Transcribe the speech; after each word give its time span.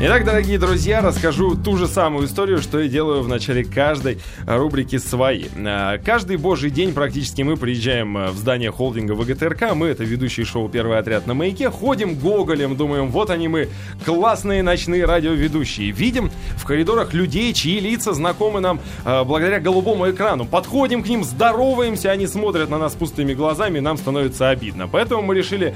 Итак, 0.00 0.24
дорогие 0.24 0.60
друзья, 0.60 1.00
расскажу 1.00 1.56
ту 1.56 1.76
же 1.76 1.88
самую 1.88 2.28
историю, 2.28 2.58
что 2.58 2.78
и 2.78 2.88
делаю 2.88 3.20
в 3.20 3.28
начале 3.28 3.64
каждой 3.64 4.20
рубрики 4.46 4.96
«Свои». 4.96 5.46
А, 5.56 5.98
каждый 5.98 6.36
божий 6.36 6.70
день 6.70 6.92
практически 6.92 7.42
мы 7.42 7.56
приезжаем 7.56 8.28
в 8.28 8.36
здание 8.36 8.70
холдинга 8.70 9.14
ВГТРК, 9.14 9.74
мы, 9.74 9.88
это 9.88 10.04
ведущий 10.04 10.44
шоу 10.44 10.68
«Первый 10.68 10.98
отряд» 10.98 11.26
на 11.26 11.34
маяке, 11.34 11.68
ходим 11.68 12.14
гоголем, 12.14 12.76
думаем, 12.76 13.10
вот 13.10 13.30
они 13.30 13.48
мы, 13.48 13.70
классные 14.04 14.62
ночные 14.62 15.04
радиоведущие. 15.04 15.90
Видим 15.90 16.30
в 16.56 16.64
коридорах 16.64 17.12
людей, 17.12 17.52
чьи 17.52 17.80
лица 17.80 18.12
знакомы 18.12 18.60
нам 18.60 18.78
э, 19.04 19.24
благодаря 19.24 19.58
голубому 19.58 20.08
экрану. 20.08 20.44
Подходим 20.44 21.02
к 21.02 21.08
ним, 21.08 21.24
здороваемся, 21.24 22.12
они 22.12 22.28
смотрят 22.28 22.70
на 22.70 22.78
нас 22.78 22.94
пустыми 22.94 23.34
глазами, 23.34 23.80
нам 23.80 23.96
становится 23.96 24.48
обидно. 24.48 24.86
Поэтому 24.86 25.22
мы 25.22 25.34
решили 25.34 25.74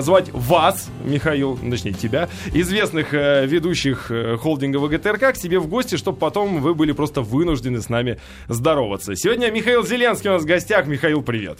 звать 0.00 0.28
вас, 0.32 0.88
Михаил, 1.04 1.56
точнее 1.56 1.92
тебя, 1.92 2.28
известных 2.52 3.14
э, 3.14 3.46
ведущих 3.60 4.10
э, 4.10 4.36
холдинга 4.38 4.78
ВГТРК 4.78 5.34
к 5.34 5.36
себе 5.36 5.58
в 5.58 5.66
гости, 5.68 5.96
чтобы 5.96 6.18
потом 6.18 6.60
вы 6.60 6.74
были 6.74 6.92
просто 6.92 7.20
вынуждены 7.20 7.80
с 7.80 7.90
нами 7.90 8.18
здороваться. 8.48 9.14
Сегодня 9.14 9.50
Михаил 9.50 9.86
Зеленский 9.86 10.30
у 10.30 10.32
нас 10.32 10.42
в 10.42 10.46
гостях. 10.46 10.86
Михаил, 10.86 11.22
привет. 11.22 11.58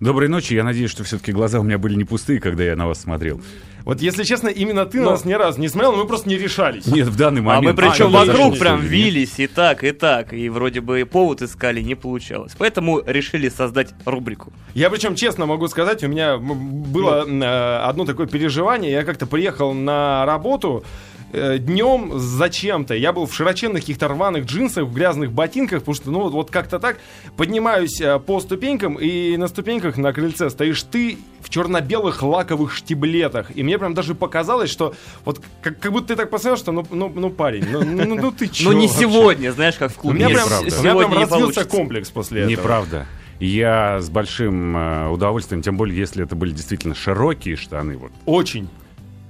Доброй 0.00 0.28
ночи. 0.28 0.54
Я 0.54 0.64
надеюсь, 0.64 0.90
что 0.90 1.02
все-таки 1.04 1.32
глаза 1.32 1.58
у 1.60 1.62
меня 1.62 1.78
были 1.78 1.94
не 1.94 2.04
пустые, 2.04 2.40
когда 2.40 2.64
я 2.64 2.76
на 2.76 2.86
вас 2.86 3.00
смотрел. 3.00 3.40
Вот, 3.84 4.00
если 4.00 4.22
честно, 4.22 4.48
именно 4.48 4.84
ты 4.84 4.98
но... 4.98 5.06
на 5.06 5.10
нас 5.12 5.24
ни 5.24 5.32
разу 5.32 5.60
не 5.60 5.68
смотрел, 5.68 5.92
но 5.92 5.98
мы 5.98 6.06
просто 6.06 6.28
не 6.28 6.36
решались. 6.36 6.86
Нет, 6.86 7.08
в 7.08 7.16
данный 7.16 7.40
момент. 7.40 7.66
А 7.66 7.82
мы 7.82 7.90
причем 7.90 8.14
а, 8.14 8.24
вокруг 8.24 8.58
прям 8.58 8.80
вились 8.80 9.38
и 9.38 9.46
так, 9.46 9.82
и 9.82 9.92
так, 9.92 10.32
и 10.32 10.48
вроде 10.48 10.80
бы 10.80 11.04
повод 11.10 11.42
искали, 11.42 11.80
не 11.80 11.94
получалось. 11.94 12.52
Поэтому 12.58 13.00
решили 13.04 13.48
создать 13.48 13.94
рубрику. 14.04 14.52
Я 14.74 14.90
причем 14.90 15.14
честно 15.14 15.46
могу 15.46 15.68
сказать, 15.68 16.04
у 16.04 16.08
меня 16.08 16.36
было 16.36 17.26
э, 17.26 17.78
одно 17.78 18.04
такое 18.04 18.26
переживание. 18.26 18.92
Я 18.92 19.04
как-то 19.04 19.26
приехал 19.26 19.72
на 19.72 20.26
работу, 20.26 20.84
э, 21.32 21.58
днем 21.58 22.18
зачем-то. 22.18 22.94
Я 22.94 23.12
был 23.12 23.26
в 23.26 23.34
широченных 23.34 23.82
каких-то 23.82 24.08
рваных 24.08 24.44
джинсах, 24.46 24.84
в 24.84 24.92
грязных 24.92 25.32
ботинках, 25.32 25.80
потому 25.80 25.94
что, 25.94 26.10
ну, 26.10 26.20
вот, 26.20 26.32
вот 26.32 26.50
как-то 26.50 26.78
так 26.78 26.98
поднимаюсь 27.36 28.00
э, 28.00 28.18
по 28.18 28.40
ступенькам, 28.40 28.94
и 28.94 29.36
на 29.36 29.48
ступеньках 29.48 29.96
на 29.96 30.12
крыльце 30.12 30.50
стоишь 30.50 30.82
ты 30.82 31.18
в 31.40 31.50
черно-белых 31.50 32.22
лаковых 32.22 32.74
штиблетах. 32.74 33.56
И 33.56 33.62
мне 33.62 33.78
прям 33.78 33.94
даже 33.94 34.14
показалось, 34.14 34.70
что 34.70 34.94
вот 35.24 35.40
как, 35.62 35.78
как 35.78 35.92
будто 35.92 36.08
ты 36.08 36.16
так 36.16 36.30
посмотрел, 36.30 36.56
что 36.56 36.72
ну, 36.72 36.86
ну, 36.90 37.12
ну 37.14 37.30
парень, 37.30 37.64
ну, 37.70 37.82
ну, 37.84 38.04
ну, 38.04 38.14
ну 38.14 38.32
ты 38.32 38.48
че? 38.48 38.64
Ну 38.64 38.72
не 38.72 38.88
сегодня, 38.88 39.52
знаешь, 39.52 39.76
как 39.76 39.92
в 39.92 39.96
клубе. 39.96 40.26
У 40.26 40.28
меня 40.28 40.34
прям, 40.34 40.48
у 40.48 40.62
меня 40.64 40.94
прям 40.94 41.12
развился 41.12 41.64
комплекс 41.64 42.10
после 42.10 42.42
этого. 42.42 42.50
Неправда. 42.50 43.06
Я 43.40 44.00
с 44.00 44.10
большим 44.10 44.76
э, 44.76 45.08
удовольствием, 45.10 45.62
тем 45.62 45.76
более, 45.76 45.96
если 45.96 46.24
это 46.24 46.34
были 46.34 46.50
действительно 46.50 46.96
широкие 46.96 47.54
штаны. 47.54 47.96
Вот. 47.96 48.10
Очень. 48.26 48.68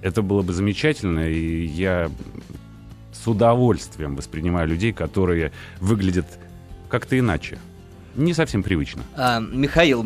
Это 0.03 0.23
было 0.23 0.43
бы 0.43 0.53
замечательно, 0.53 1.29
и 1.29 1.65
я 1.67 2.11
с 3.13 3.27
удовольствием 3.27 4.17
воспринимаю 4.17 4.69
людей, 4.69 4.93
которые 4.93 5.53
выглядят 5.81 6.27
как-то 6.89 7.19
иначе. 7.19 7.59
Не 8.15 8.33
совсем 8.33 8.63
привычно. 8.63 9.03
А, 9.17 9.41
Михаил, 9.41 10.05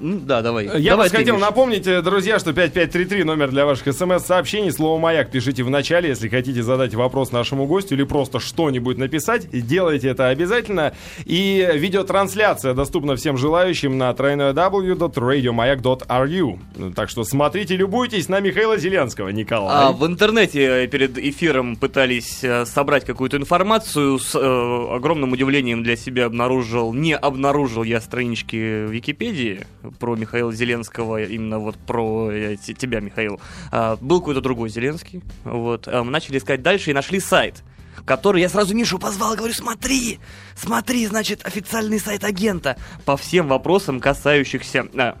да, 0.00 0.42
давай. 0.42 0.80
Я 0.80 0.92
давай 0.92 1.10
хотел 1.10 1.38
напомнить, 1.38 1.86
э, 1.86 2.02
друзья, 2.02 2.38
что 2.38 2.52
5533 2.52 3.24
номер 3.24 3.50
для 3.50 3.66
ваших 3.66 3.92
смс-сообщений. 3.94 4.70
Слово 4.72 4.98
«Маяк» 4.98 5.30
пишите 5.30 5.62
в 5.62 5.70
начале, 5.70 6.08
если 6.08 6.28
хотите 6.28 6.62
задать 6.62 6.94
вопрос 6.94 7.32
нашему 7.32 7.66
гостю 7.66 7.96
или 7.96 8.04
просто 8.04 8.40
что-нибудь 8.40 8.96
написать. 8.96 9.50
Делайте 9.50 10.08
это 10.08 10.28
обязательно. 10.28 10.94
И 11.26 11.68
видеотрансляция 11.74 12.72
доступна 12.74 13.16
всем 13.16 13.36
желающим 13.36 13.98
на 13.98 14.08
www.radiomayak.ru. 14.10 16.94
Так 16.94 17.10
что 17.10 17.24
смотрите, 17.24 17.76
любуйтесь 17.76 18.30
на 18.30 18.40
Михаила 18.40 18.78
Зеленского, 18.78 19.28
Николай. 19.28 19.88
А 19.88 19.92
в 19.92 20.06
интернете 20.06 20.86
перед 20.86 21.18
эфиром 21.18 21.76
пытались 21.76 22.42
э, 22.42 22.64
собрать 22.64 23.04
какую-то 23.04 23.36
информацию. 23.36 24.18
С 24.18 24.34
э, 24.34 24.94
огромным 24.94 25.32
удивлением 25.32 25.82
для 25.82 25.96
себя 25.96 26.24
обнаружил, 26.26 26.94
не 26.94 27.14
обнаружил 27.14 27.82
я 27.82 28.00
странички 28.00 28.88
Википедии 28.88 29.66
про 29.98 30.16
Михаила 30.16 30.52
Зеленского, 30.52 31.22
именно 31.22 31.58
вот 31.58 31.76
про 31.76 32.30
тебя, 32.56 33.00
Михаил, 33.00 33.40
а, 33.70 33.96
был 34.00 34.20
какой-то 34.20 34.40
другой 34.40 34.68
Зеленский. 34.68 35.22
Вот. 35.44 35.86
Мы 35.86 36.04
начали 36.04 36.38
искать 36.38 36.62
дальше 36.62 36.90
и 36.90 36.94
нашли 36.94 37.20
сайт 37.20 37.62
который 38.04 38.40
я 38.40 38.48
сразу 38.48 38.74
Мишу 38.74 38.98
позвал, 38.98 39.36
говорю, 39.36 39.52
смотри, 39.52 40.18
смотри, 40.56 41.06
значит, 41.06 41.44
официальный 41.44 42.00
сайт 42.00 42.24
агента 42.24 42.76
по 43.04 43.16
всем 43.16 43.48
вопросам, 43.48 44.00
касающихся 44.00 44.86
а, 44.94 45.16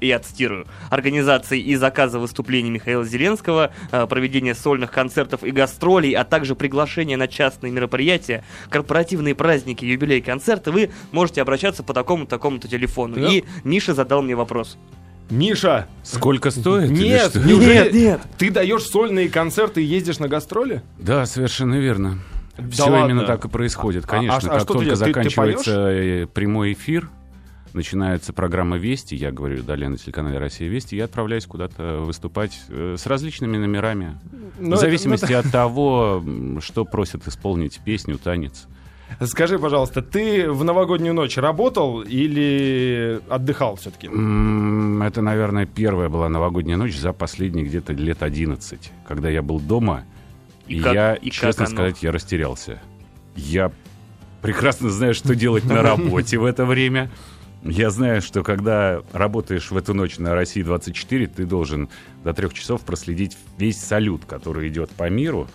я 0.00 0.18
цитирую, 0.18 0.66
организации 0.90 1.60
и 1.60 1.76
заказа 1.76 2.18
выступлений 2.18 2.70
Михаила 2.70 3.04
Зеленского, 3.04 3.72
э, 3.92 4.06
проведения 4.06 4.54
сольных 4.54 4.90
концертов 4.90 5.44
и 5.44 5.50
гастролей, 5.50 6.12
а 6.12 6.24
также 6.24 6.54
приглашения 6.54 7.16
на 7.16 7.28
частные 7.28 7.72
мероприятия, 7.72 8.44
корпоративные 8.68 9.34
праздники, 9.34 9.84
юбилей, 9.84 10.20
концерты, 10.20 10.70
вы 10.70 10.90
можете 11.12 11.42
обращаться 11.42 11.82
по 11.82 11.94
такому-то 11.94 12.30
такому-то 12.30 12.68
телефону. 12.68 13.16
Да. 13.16 13.28
И 13.28 13.44
Миша 13.64 13.94
задал 13.94 14.22
мне 14.22 14.34
вопрос. 14.34 14.78
Миша! 15.30 15.86
Сколько 16.02 16.50
стоит? 16.50 16.90
Нет, 16.90 17.34
нет, 17.36 17.92
нет. 17.92 18.20
Ты 18.36 18.50
даешь 18.50 18.82
сольные 18.82 19.28
концерты 19.28 19.82
и 19.82 19.84
ездишь 19.84 20.18
на 20.18 20.28
гастроли? 20.28 20.82
Да, 20.98 21.24
совершенно 21.26 21.76
верно. 21.76 22.18
Да 22.58 22.68
Все 22.70 22.90
ладно. 22.90 23.06
именно 23.06 23.26
так 23.26 23.44
и 23.44 23.48
происходит. 23.48 24.06
Конечно, 24.06 24.50
а, 24.50 24.56
а, 24.56 24.58
как 24.58 24.62
а 24.62 24.72
только 24.72 24.96
заканчивается 24.96 25.86
ты, 25.86 26.20
ты 26.20 26.26
прямой 26.26 26.72
эфир, 26.72 27.08
начинается 27.72 28.32
программа 28.32 28.76
«Вести», 28.76 29.14
я 29.14 29.30
говорю 29.30 29.62
далее 29.62 29.88
на 29.88 29.96
телеканале 29.96 30.38
«Россия 30.38 30.68
Вести», 30.68 30.96
я 30.96 31.04
отправляюсь 31.04 31.46
куда-то 31.46 32.00
выступать 32.00 32.60
э, 32.68 32.96
с 32.98 33.06
различными 33.06 33.56
номерами, 33.56 34.18
но 34.58 34.76
в 34.76 34.80
зависимости 34.80 35.24
это, 35.24 35.34
это... 35.34 35.46
от 35.46 35.52
того, 35.52 36.24
что 36.60 36.84
просят 36.84 37.26
исполнить 37.26 37.80
песню, 37.84 38.18
танец. 38.18 38.66
Скажи, 39.24 39.58
пожалуйста, 39.58 40.02
ты 40.02 40.50
в 40.50 40.64
новогоднюю 40.64 41.14
ночь 41.14 41.36
работал 41.36 42.00
или 42.02 43.20
отдыхал 43.28 43.76
все-таки? 43.76 44.06
Это, 44.06 45.20
наверное, 45.20 45.66
первая 45.66 46.08
была 46.08 46.28
новогодняя 46.28 46.76
ночь 46.76 46.96
за 46.96 47.12
последние 47.12 47.64
где-то 47.64 47.92
лет 47.92 48.22
11, 48.22 48.92
когда 49.06 49.28
я 49.28 49.42
был 49.42 49.58
дома, 49.58 50.04
и, 50.66 50.76
и 50.76 50.80
как, 50.80 50.94
я, 50.94 51.14
и 51.14 51.30
честно 51.30 51.66
сказать, 51.66 52.02
я 52.02 52.12
растерялся. 52.12 52.80
Я 53.34 53.72
прекрасно 54.40 54.90
знаю, 54.90 55.14
что 55.14 55.34
делать 55.34 55.64
на 55.64 55.82
работе 55.82 56.38
в 56.38 56.44
это 56.44 56.64
время. 56.64 57.10
Я 57.62 57.90
знаю, 57.90 58.22
что 58.22 58.42
когда 58.42 59.02
работаешь 59.12 59.70
в 59.70 59.76
эту 59.76 59.92
ночь 59.92 60.18
на 60.18 60.34
России 60.34 60.62
24, 60.62 61.26
ты 61.26 61.44
должен 61.44 61.88
до 62.24 62.32
трех 62.32 62.54
часов 62.54 62.82
проследить 62.82 63.36
весь 63.58 63.78
салют, 63.78 64.24
который 64.24 64.68
идет 64.68 64.90
по 64.90 65.10
миру, 65.10 65.46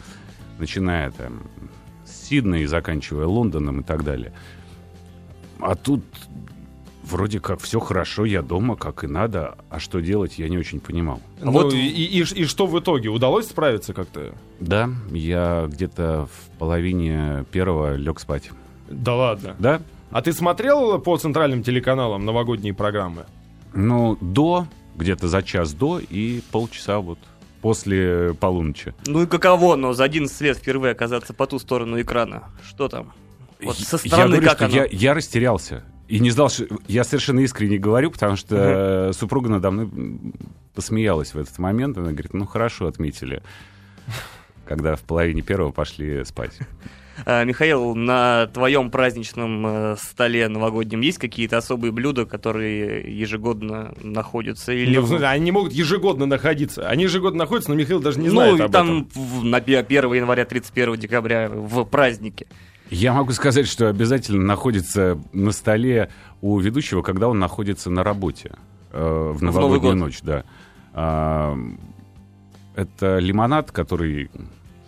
начиная 0.59 1.11
там 1.11 1.43
с 2.05 2.27
Сиднея 2.27 2.63
и 2.63 2.65
заканчивая 2.67 3.25
Лондоном 3.25 3.81
и 3.81 3.83
так 3.83 4.03
далее. 4.03 4.33
А 5.59 5.75
тут 5.75 6.03
вроде 7.03 7.39
как 7.39 7.59
все 7.61 7.79
хорошо, 7.79 8.25
я 8.25 8.41
дома, 8.41 8.75
как 8.75 9.03
и 9.03 9.07
надо, 9.07 9.57
а 9.69 9.79
что 9.79 9.99
делать, 9.99 10.37
я 10.37 10.49
не 10.49 10.57
очень 10.57 10.79
понимал. 10.79 11.21
Ну, 11.41 11.51
вот 11.51 11.73
и, 11.73 11.87
и, 11.87 12.19
и 12.21 12.45
что 12.45 12.67
в 12.67 12.79
итоге? 12.79 13.09
Удалось 13.09 13.47
справиться 13.47 13.93
как-то? 13.93 14.33
Да, 14.59 14.89
я 15.11 15.67
где-то 15.67 16.27
в 16.31 16.57
половине 16.57 17.45
первого 17.51 17.95
лег 17.95 18.19
спать. 18.19 18.51
Да 18.89 19.15
ладно? 19.15 19.55
Да. 19.59 19.81
А 20.11 20.21
ты 20.21 20.33
смотрел 20.33 20.99
по 20.99 21.17
центральным 21.17 21.63
телеканалам 21.63 22.25
новогодние 22.25 22.73
программы? 22.73 23.25
Ну, 23.73 24.17
до, 24.21 24.67
где-то 24.95 25.27
за 25.27 25.43
час 25.43 25.73
до 25.73 25.99
и 25.99 26.41
полчаса 26.51 26.99
вот 26.99 27.19
после 27.61 28.33
полуночи. 28.39 28.93
Ну 29.07 29.23
и 29.23 29.25
каково, 29.25 29.75
но 29.75 29.93
за 29.93 30.03
11 30.03 30.41
лет 30.41 30.57
впервые 30.57 30.91
оказаться 30.91 31.33
по 31.33 31.47
ту 31.47 31.59
сторону 31.59 31.99
экрана. 31.99 32.43
Что 32.67 32.87
там? 32.87 33.11
Вот 33.61 33.77
со 33.77 33.97
стороны 33.97 34.35
я 34.35 34.41
говорю, 34.41 34.47
как 34.47 34.61
оно? 34.61 34.75
Я, 34.75 34.85
я 34.91 35.13
растерялся. 35.13 35.83
И 36.07 36.19
не 36.19 36.29
знал, 36.29 36.49
что... 36.49 36.67
Я 36.87 37.03
совершенно 37.03 37.39
искренне 37.39 37.79
говорю, 37.79 38.11
потому 38.11 38.35
что 38.35 38.55
uh-huh. 38.55 39.13
супруга 39.13 39.49
надо 39.49 39.71
мной 39.71 39.89
посмеялась 40.75 41.33
в 41.33 41.39
этот 41.39 41.57
момент. 41.57 41.97
Она 41.97 42.11
говорит, 42.11 42.33
ну 42.33 42.45
хорошо, 42.45 42.87
отметили. 42.87 43.41
Когда 44.67 44.95
в 44.95 45.01
половине 45.01 45.41
первого 45.41 45.71
пошли 45.71 46.23
спать. 46.23 46.59
А, 47.25 47.43
Михаил, 47.43 47.95
на 47.95 48.47
твоем 48.47 48.91
праздничном 48.91 49.65
э, 49.65 49.95
столе 49.97 50.47
новогоднем 50.47 51.01
есть 51.01 51.17
какие-то 51.17 51.57
особые 51.57 51.91
блюда, 51.91 52.25
которые 52.25 53.01
ежегодно 53.17 53.93
находятся? 54.01 54.73
Или... 54.73 54.97
Ну, 54.97 55.25
они 55.25 55.45
не 55.45 55.51
могут 55.51 55.71
ежегодно 55.71 56.25
находиться. 56.25 56.87
Они 56.87 57.03
ежегодно 57.03 57.39
находятся, 57.39 57.71
но 57.71 57.75
Михаил 57.77 57.99
даже 57.99 58.19
не 58.19 58.29
знает 58.29 58.57
ну, 58.57 58.65
об 58.65 58.71
там 58.71 59.07
этом. 59.13 59.49
На 59.49 59.57
1 59.57 59.85
января, 60.13 60.45
31 60.45 60.95
декабря 60.97 61.49
в 61.49 61.85
празднике. 61.85 62.47
Я 62.89 63.13
могу 63.13 63.31
сказать, 63.31 63.67
что 63.67 63.89
обязательно 63.89 64.43
находится 64.43 65.17
на 65.33 65.51
столе 65.51 66.09
у 66.41 66.59
ведущего, 66.59 67.01
когда 67.01 67.27
он 67.27 67.39
находится 67.39 67.89
на 67.89 68.03
работе 68.03 68.51
э, 68.91 69.31
в 69.33 69.41
новогоднюю 69.41 69.93
в 69.93 69.97
ночь, 69.97 70.19
да. 70.21 70.43
А, 70.93 71.57
это 72.75 73.17
лимонад, 73.17 73.71
который, 73.71 74.29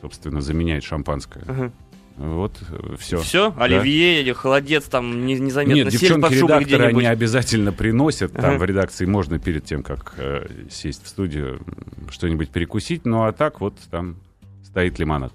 собственно, 0.01 0.41
заменяет 0.41 0.83
шампанское. 0.83 1.43
Uh-huh. 1.43 1.71
Вот 2.17 2.57
все. 2.97 3.19
Все? 3.19 3.51
Да? 3.51 3.63
Оливье, 3.63 4.33
холодец, 4.33 4.85
там 4.85 5.25
не, 5.25 5.35
незаметно. 5.35 5.83
Нет, 5.83 5.89
девчонки-редакторы, 5.89 6.85
они 6.87 7.05
обязательно 7.05 7.71
приносят. 7.71 8.33
Там 8.33 8.55
ага. 8.55 8.57
в 8.57 8.65
редакции 8.65 9.05
можно 9.05 9.37
перед 9.37 9.65
тем, 9.65 9.83
как 9.83 10.15
э, 10.17 10.47
сесть 10.69 11.03
в 11.03 11.07
студию, 11.07 11.61
что-нибудь 12.09 12.49
перекусить. 12.49 13.05
Ну 13.05 13.25
а 13.25 13.33
так 13.33 13.61
вот 13.61 13.75
там 13.91 14.17
стоит 14.63 14.97
лимонад. 14.97 15.31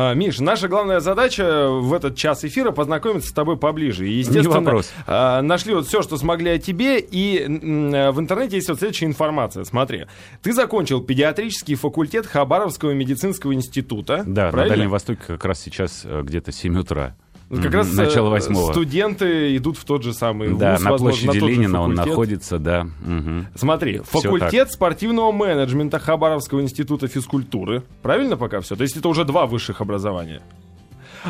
А, 0.00 0.14
Миш, 0.14 0.38
наша 0.38 0.68
главная 0.68 1.00
задача 1.00 1.68
в 1.70 1.92
этот 1.92 2.14
час 2.14 2.44
эфира 2.44 2.70
познакомиться 2.70 3.30
с 3.30 3.32
тобой 3.32 3.56
поближе. 3.56 4.06
И, 4.08 4.12
естественно, 4.12 4.58
Не 4.60 4.64
вопрос. 4.66 4.92
а, 5.08 5.42
нашли 5.42 5.74
вот 5.74 5.88
все, 5.88 6.02
что 6.02 6.16
смогли 6.16 6.52
о 6.52 6.58
тебе, 6.60 7.00
и 7.00 7.42
м, 7.42 7.90
в 8.12 8.20
интернете 8.20 8.54
есть 8.56 8.68
вот 8.68 8.78
следующая 8.78 9.06
информация. 9.06 9.64
Смотри, 9.64 10.06
ты 10.40 10.52
закончил 10.52 11.00
педиатрический 11.02 11.74
факультет 11.74 12.26
Хабаровского 12.26 12.92
медицинского 12.92 13.52
института. 13.54 14.22
Да, 14.24 14.46
на 14.46 14.52
правильно? 14.52 14.76
Дальнем 14.76 14.90
Востоке 14.90 15.20
как 15.26 15.44
раз 15.44 15.60
сейчас 15.60 16.02
э, 16.04 16.22
где-то 16.22 16.52
7 16.52 16.78
утра. 16.78 17.16
Вот 17.48 17.62
Как 17.62 17.72
раз 17.72 17.90
э, 17.92 17.96
Начало 17.96 18.28
восьмого. 18.28 18.72
студенты 18.72 19.56
идут 19.56 19.78
в 19.78 19.84
тот 19.84 20.02
же 20.02 20.12
самый 20.12 20.54
Да, 20.54 20.72
вуз, 20.74 20.82
на 20.84 20.90
возможно, 20.92 21.24
площади 21.26 21.40
же 21.40 21.50
Ленина 21.50 21.80
он 21.80 21.94
находится, 21.94 22.58
да. 22.58 22.86
мгм. 23.00 23.46
Смотри, 23.54 24.00
факультет 24.04 24.70
спортивного 24.70 25.32
менеджмента 25.32 25.98
Хабаровского 25.98 26.60
института 26.60 27.08
физкультуры. 27.08 27.82
Правильно 28.02 28.36
пока 28.36 28.60
все? 28.60 28.76
То 28.76 28.82
есть 28.82 28.96
это 28.98 29.08
уже 29.08 29.24
два 29.24 29.46
высших 29.46 29.80
образования. 29.80 30.42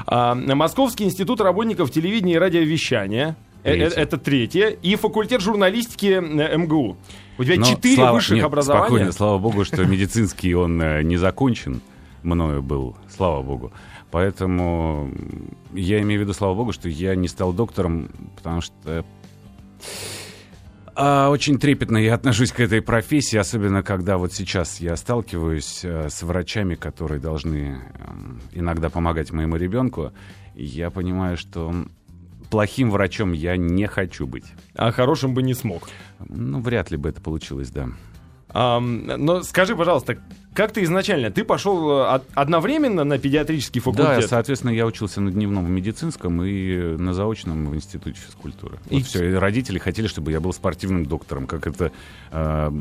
А, 0.07 0.35
Московский 0.35 1.05
институт 1.05 1.41
работников 1.41 1.91
телевидения 1.93 2.35
и 2.35 2.39
радиовещания. 2.39 3.37
Э, 3.63 3.73
э, 3.75 3.77
Третье. 3.79 3.97
Это 4.01 4.19
третье. 4.19 4.69
И 4.71 4.97
факультет 4.97 5.41
журналистики 5.41 6.19
МГУ. 6.57 6.97
У 7.39 7.45
тебя 7.45 7.57
Но 7.57 7.65
четыре 7.65 7.97
слава- 7.97 8.15
высших 8.17 8.37
нет, 8.37 8.45
образования. 8.45 8.87
Спокойно, 8.87 9.13
слава 9.13 9.39
богу, 9.39 9.65
что 9.65 9.85
медицинский 9.85 10.55
он 10.55 10.79
не 11.07 11.17
закончен 11.17 11.81
мною 12.25 12.63
был, 12.63 12.97
слава 13.09 13.43
богу. 13.43 13.73
Поэтому 14.11 15.11
я 15.75 16.01
имею 16.01 16.21
в 16.21 16.23
виду, 16.23 16.33
слава 16.33 16.55
богу, 16.55 16.73
что 16.73 16.89
я 16.89 17.15
не 17.15 17.29
стал 17.29 17.53
доктором, 17.53 18.09
потому 18.37 18.61
что 18.61 19.05
а, 21.01 21.31
очень 21.31 21.61
трепетно 21.61 21.97
я 21.97 22.15
отношусь 22.15 22.51
к 22.51 22.59
этой 22.59 22.83
профессии, 22.83 23.37
особенно 23.37 23.85
когда 23.85 24.19
вот 24.19 24.33
сейчас 24.33 24.81
я 24.81 24.97
сталкиваюсь 24.97 25.85
э, 25.85 26.09
с 26.11 26.25
врачами, 26.25 26.75
которые 26.75 27.21
должны 27.21 27.83
эм, 27.95 28.41
иногда 28.53 28.91
помогать 28.91 29.31
моему 29.31 29.55
ребенку. 29.55 30.13
Я 30.57 30.91
понимаю, 30.91 31.37
что 31.37 31.73
плохим 32.51 32.91
врачом 32.91 33.31
я 33.31 33.57
не 33.57 33.87
хочу 33.87 34.27
быть. 34.27 34.47
А 34.75 34.91
хорошим 34.91 35.35
бы 35.35 35.43
не 35.45 35.55
смог. 35.55 35.89
Ну, 36.29 36.61
вряд 36.61 36.91
ли 36.91 36.97
бы 36.97 37.11
это 37.11 37.21
получилось, 37.21 37.71
да. 37.71 37.91
А, 38.49 38.81
но 38.81 39.45
скажи, 39.45 39.77
пожалуйста, 39.77 40.19
как 40.59 40.73
ты 40.73 40.83
изначально? 40.83 41.31
Ты 41.31 41.45
пошел 41.45 41.89
э, 41.89 42.15
од- 42.17 42.27
одновременно 42.35 43.05
на 43.05 43.17
педиатрический 43.17 43.81
Да, 43.81 43.93
факультет? 43.93 44.29
соответственно, 44.29 44.73
я 44.73 44.87
учился 44.87 45.21
на 45.21 45.31
дневном 45.31 45.71
медицинском 45.71 46.43
и 46.43 46.97
на 46.97 47.15
заочном 47.15 47.67
в 47.67 47.77
институте 47.77 48.19
физкультуры. 48.19 48.79
И 48.91 48.99
И 48.99 49.03
все. 49.05 49.31
И 49.31 49.35
родители 49.35 49.79
хотели, 49.79 50.09
чтобы 50.09 50.33
я 50.33 50.41
был 50.41 50.53
спортивным 50.53 51.07
доктором, 51.07 51.47
как 51.47 51.69
это 51.69 51.93
э, 52.33 52.73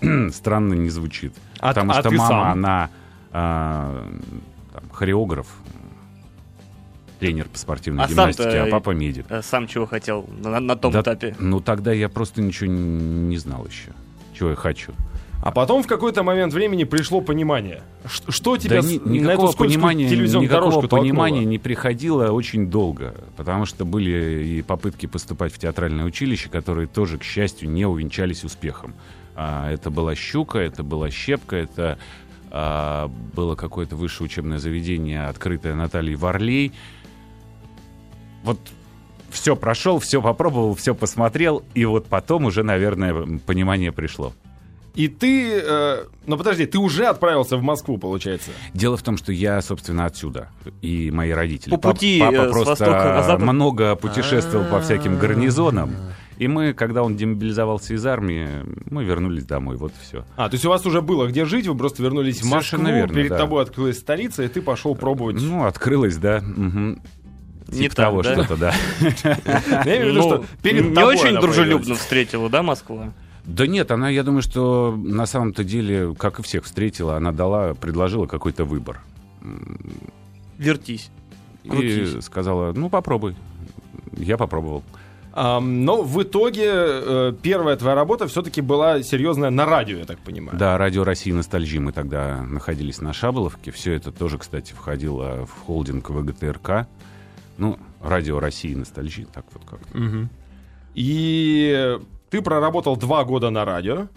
странно 0.32 0.72
не 0.72 0.88
звучит. 0.88 1.34
А- 1.60 1.68
Потому 1.68 1.92
а 1.92 2.00
что 2.00 2.10
мама, 2.12 2.26
сам? 2.26 2.52
она 2.52 2.90
э, 3.32 4.18
там, 4.72 4.82
хореограф, 4.92 5.46
тренер 7.20 7.48
по 7.50 7.58
спортивной 7.58 8.04
А 8.04 8.08
гимнастике, 8.08 8.60
а 8.60 8.70
папа 8.70 8.92
медик. 8.92 9.26
Э, 9.28 9.42
Сам 9.42 9.66
чего 9.66 9.84
хотел 9.84 10.26
на, 10.42 10.58
на 10.58 10.74
том 10.74 10.90
Да, 10.90 11.02
этапе? 11.02 11.36
Ну, 11.38 11.60
тогда 11.60 11.92
я 11.92 12.08
просто 12.08 12.40
ничего 12.40 12.70
не 12.70 13.36
знал 13.36 13.66
еще, 13.66 13.90
чего 14.32 14.48
я 14.50 14.56
хочу. 14.56 14.92
А 15.46 15.52
потом 15.52 15.84
в 15.84 15.86
какой-то 15.86 16.24
момент 16.24 16.52
времени 16.52 16.82
пришло 16.82 17.20
понимание. 17.20 17.82
Ш- 18.04 18.24
Что 18.32 18.56
тебя 18.56 18.82
Да 18.82 18.88
ни- 18.88 18.98
на 18.98 19.08
никакого 19.10 19.50
эту 19.50 19.58
понимания, 19.58 20.08
телевизионную 20.08 20.48
никакого 20.50 20.70
дорожку 20.72 20.88
толкнуло? 20.88 21.02
понимания 21.02 21.44
не 21.44 21.58
приходило 21.58 22.32
очень 22.32 22.68
долго, 22.68 23.14
потому 23.36 23.64
что 23.64 23.84
были 23.84 24.44
и 24.44 24.62
попытки 24.62 25.06
поступать 25.06 25.52
в 25.52 25.58
театральное 25.58 26.04
училище, 26.04 26.48
которые 26.48 26.88
тоже, 26.88 27.18
к 27.18 27.22
счастью, 27.22 27.70
не 27.70 27.86
увенчались 27.86 28.42
успехом. 28.42 28.94
А, 29.36 29.70
это 29.70 29.90
была 29.90 30.16
«Щука», 30.16 30.58
это 30.58 30.82
была 30.82 31.10
«Щепка», 31.10 31.54
это 31.54 31.98
а, 32.50 33.08
было 33.34 33.54
какое-то 33.54 33.94
высшее 33.94 34.26
учебное 34.26 34.58
заведение, 34.58 35.26
открытое 35.26 35.76
Натальей 35.76 36.16
Варлей. 36.16 36.72
Вот 38.42 38.58
все 39.30 39.54
прошел, 39.54 40.00
все 40.00 40.20
попробовал, 40.20 40.74
все 40.74 40.92
посмотрел, 40.92 41.62
и 41.74 41.84
вот 41.84 42.06
потом 42.06 42.46
уже, 42.46 42.64
наверное, 42.64 43.38
понимание 43.46 43.92
пришло. 43.92 44.32
И 44.96 45.08
ты... 45.08 45.60
э, 45.62 46.04
ну 46.26 46.36
подожди, 46.38 46.66
ты 46.66 46.78
уже 46.78 47.06
отправился 47.06 47.56
в 47.56 47.62
Москву, 47.62 47.98
получается? 47.98 48.50
Дело 48.72 48.96
в 48.96 49.02
том, 49.02 49.16
что 49.18 49.30
я, 49.30 49.60
собственно, 49.60 50.06
отсюда. 50.06 50.48
И 50.80 51.10
мои 51.10 51.30
родители. 51.30 51.70
По 51.70 51.76
пути, 51.76 52.18
э, 52.18 52.20
Папа 52.20 52.48
с 52.48 52.50
просто 52.50 52.70
востока 52.70 53.04
на 53.14 53.22
запад? 53.22 53.42
много 53.42 53.94
путешествовал 53.94 54.64
по 54.64 54.80
всяким 54.80 55.18
гарнизонам. 55.18 55.94
И 56.38 56.48
мы, 56.48 56.74
когда 56.74 57.02
он 57.02 57.16
демобилизовался 57.16 57.94
из 57.94 58.04
армии, 58.04 58.48
мы 58.90 59.04
вернулись 59.04 59.44
домой. 59.44 59.76
Вот 59.76 59.92
все. 60.02 60.24
А, 60.36 60.48
то 60.48 60.54
есть 60.54 60.66
у 60.66 60.68
вас 60.68 60.84
уже 60.84 61.00
было 61.00 61.26
где 61.26 61.46
жить, 61.46 61.66
вы 61.66 61.76
просто 61.76 62.02
вернулись 62.02 62.40
в 62.40 62.44
Москву, 62.44 62.78
Совершенно 62.78 62.88
верно, 62.94 63.14
перед 63.14 63.30
да. 63.30 63.38
тобой 63.38 63.62
открылась 63.62 63.98
столица, 63.98 64.42
и 64.42 64.48
ты 64.48 64.60
пошел 64.60 64.94
пробовать. 64.94 65.36
Ну, 65.40 65.64
открылось, 65.64 66.16
да. 66.16 66.40
мгм. 66.42 67.00
Не 67.68 67.78
Типа 67.84 67.96
того 67.96 68.22
да? 68.22 68.32
что-то, 68.34 68.56
да. 68.56 68.74
Я 69.84 69.96
имею 69.96 70.12
в 70.12 70.16
виду, 70.16 70.20
Ну, 70.20 70.22
что 70.22 70.44
перед 70.62 70.90
не 70.90 71.02
очень 71.02 71.40
дружелюбно 71.40 71.94
встретила, 71.96 72.48
да, 72.48 72.62
Москва? 72.62 73.12
Да 73.46 73.66
нет, 73.66 73.90
она, 73.90 74.10
я 74.10 74.22
думаю, 74.24 74.42
что 74.42 74.98
на 74.98 75.26
самом-то 75.26 75.62
деле, 75.62 76.14
как 76.14 76.40
и 76.40 76.42
всех 76.42 76.64
встретила, 76.64 77.16
она 77.16 77.32
дала, 77.32 77.74
предложила 77.74 78.26
какой-то 78.26 78.64
выбор. 78.64 79.00
Вертись. 80.58 81.10
И 81.62 81.68
Крутись. 81.68 82.24
сказала, 82.24 82.72
ну, 82.72 82.90
попробуй. 82.90 83.36
Я 84.16 84.36
попробовал. 84.36 84.82
Но 85.34 86.02
в 86.02 86.22
итоге 86.22 86.64
э, 86.66 87.32
первая 87.42 87.76
твоя 87.76 87.94
работа 87.94 88.26
все-таки 88.26 88.62
была 88.62 89.02
серьезная 89.02 89.50
на 89.50 89.66
радио, 89.66 89.98
я 89.98 90.06
так 90.06 90.18
понимаю. 90.20 90.58
Да, 90.58 90.78
радио 90.78 91.04
России 91.04 91.30
Ностальжи. 91.30 91.78
Мы 91.78 91.92
тогда 91.92 92.42
находились 92.42 93.02
на 93.02 93.12
Шаболовке. 93.12 93.70
Все 93.70 93.92
это 93.92 94.12
тоже, 94.12 94.38
кстати, 94.38 94.72
входило 94.72 95.44
в 95.44 95.52
холдинг 95.66 96.08
ВГТРК. 96.08 96.88
Ну, 97.58 97.78
радио 98.00 98.40
России 98.40 98.74
Ностальжи, 98.74 99.26
так 99.30 99.44
вот 99.52 99.62
как. 99.68 99.80
Мгм. 99.94 100.30
И 100.94 101.98
ты 102.30 102.42
проработал 102.42 102.96
два 102.96 103.24
года 103.24 103.50
на 103.50 103.64
радио. 103.64 104.08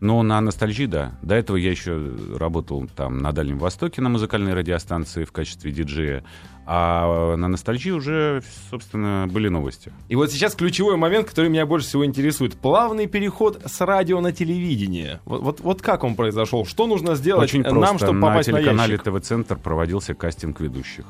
Но 0.00 0.20
на 0.24 0.40
Ностальжи, 0.40 0.88
да. 0.88 1.12
До 1.22 1.36
этого 1.36 1.56
я 1.56 1.70
еще 1.70 2.10
работал 2.36 2.88
там 2.96 3.18
на 3.18 3.30
Дальнем 3.30 3.58
Востоке 3.58 4.00
на 4.00 4.08
музыкальной 4.08 4.52
радиостанции 4.52 5.22
в 5.22 5.30
качестве 5.30 5.70
диджея. 5.70 6.24
А 6.66 7.36
на 7.36 7.46
Ностальжи 7.46 7.92
уже, 7.92 8.42
собственно, 8.68 9.28
были 9.30 9.46
новости. 9.46 9.92
И 10.08 10.16
вот 10.16 10.32
сейчас 10.32 10.56
ключевой 10.56 10.96
момент, 10.96 11.28
который 11.28 11.50
меня 11.50 11.66
больше 11.66 11.86
всего 11.86 12.04
интересует. 12.04 12.54
Плавный 12.54 13.06
переход 13.06 13.62
с 13.64 13.80
радио 13.80 14.20
на 14.20 14.32
телевидение. 14.32 15.20
Вот, 15.24 15.40
вот, 15.42 15.60
вот 15.60 15.82
как 15.82 16.02
он 16.02 16.16
произошел? 16.16 16.64
Что 16.66 16.88
нужно 16.88 17.14
сделать 17.14 17.44
Очень 17.44 17.62
просто. 17.62 17.80
нам, 17.80 17.98
чтобы 17.98 18.14
на 18.14 18.26
попасть 18.26 18.48
на 18.50 18.58
телеканале 18.58 18.94
ящик? 18.94 19.04
ТВ-центр 19.04 19.56
проводился 19.56 20.14
кастинг 20.14 20.58
ведущих. 20.60 21.04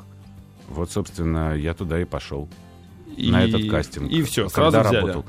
Вот, 0.68 0.90
собственно, 0.90 1.54
я 1.56 1.72
туда 1.72 1.98
и 2.00 2.04
пошел. 2.04 2.46
И- 3.16 3.30
на 3.30 3.44
этот 3.44 3.70
кастинг. 3.70 4.10
И 4.10 4.22
все, 4.22 4.48
Когда 4.48 4.70
сразу 4.70 4.88
взяли. 4.88 5.00
работал. 5.06 5.24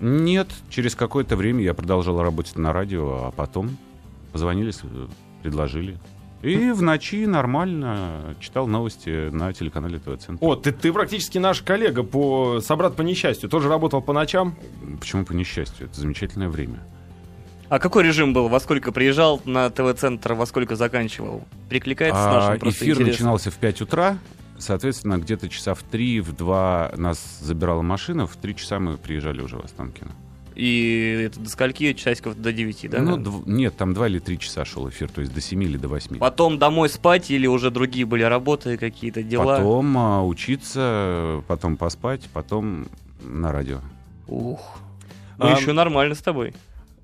Нет, 0.00 0.48
через 0.70 0.94
какое-то 0.94 1.36
время 1.36 1.62
я 1.62 1.74
продолжал 1.74 2.20
работать 2.20 2.56
на 2.56 2.72
радио, 2.72 3.26
а 3.26 3.30
потом 3.30 3.76
позвонили, 4.32 4.70
с- 4.70 4.82
предложили. 5.42 5.98
И 6.42 6.70
в 6.70 6.82
ночи 6.82 7.24
нормально 7.26 8.36
читал 8.40 8.66
новости 8.66 9.30
на 9.30 9.52
телеканале 9.52 9.98
ТВ-центр. 9.98 10.36
О, 10.44 10.54
ты, 10.54 10.70
ты 10.70 10.92
практически 10.92 11.38
наш 11.38 11.62
коллега, 11.62 12.02
по, 12.02 12.60
собрат 12.60 12.94
по 12.94 13.02
несчастью. 13.02 13.48
Тоже 13.48 13.68
работал 13.68 14.02
по 14.02 14.12
ночам. 14.12 14.54
Почему 15.00 15.24
по 15.24 15.32
несчастью? 15.32 15.86
Это 15.86 15.98
замечательное 15.98 16.48
время. 16.50 16.78
А 17.68 17.78
какой 17.80 18.04
режим 18.04 18.32
был? 18.32 18.48
Во 18.48 18.60
сколько 18.60 18.92
приезжал 18.92 19.40
на 19.44 19.70
ТВ-центр, 19.70 20.34
во 20.34 20.46
сколько 20.46 20.76
заканчивал? 20.76 21.42
Прикликается 21.68 22.22
с 22.22 22.26
А 22.26 22.32
нашим 22.34 22.60
просто 22.60 22.84
эфир 22.84 22.92
интересно. 22.94 23.12
начинался 23.12 23.50
в 23.50 23.54
5 23.56 23.80
утра. 23.80 24.18
Соответственно, 24.58 25.18
где-то 25.18 25.48
часа 25.48 25.74
в 25.74 25.82
3, 25.82 26.20
в 26.20 26.32
2 26.34 26.92
нас 26.96 27.38
забирала 27.40 27.82
машина. 27.82 28.26
В 28.26 28.36
3 28.36 28.56
часа 28.56 28.78
мы 28.78 28.96
приезжали 28.96 29.40
уже 29.40 29.56
в 29.56 29.64
Останкино. 29.64 30.10
И 30.54 31.24
это 31.26 31.38
до 31.38 31.50
скольки? 31.50 31.92
Часиков 31.92 32.34
до 32.40 32.50
9, 32.50 32.90
да? 32.90 33.02
ну, 33.02 33.18
дв- 33.18 33.42
нет, 33.46 33.76
там 33.76 33.92
2 33.92 34.08
или 34.08 34.18
3 34.18 34.38
часа 34.38 34.64
шел 34.64 34.88
эфир, 34.88 35.10
то 35.10 35.20
есть 35.20 35.34
до 35.34 35.40
7 35.42 35.62
или 35.62 35.76
до 35.76 35.88
8. 35.88 36.16
Потом 36.16 36.58
домой 36.58 36.88
спать 36.88 37.30
или 37.30 37.46
уже 37.46 37.70
другие 37.70 38.06
были 38.06 38.22
работы, 38.22 38.78
какие-то 38.78 39.22
дела? 39.22 39.56
Потом 39.58 39.98
а, 39.98 40.24
учиться, 40.24 41.42
потом 41.46 41.76
поспать, 41.76 42.22
потом 42.32 42.86
на 43.22 43.52
радио. 43.52 43.80
Ух. 44.28 44.78
Ну, 45.36 45.46
А, 45.46 45.50
еще 45.50 45.72
нормально 45.72 46.14
с 46.14 46.22
тобой. 46.22 46.54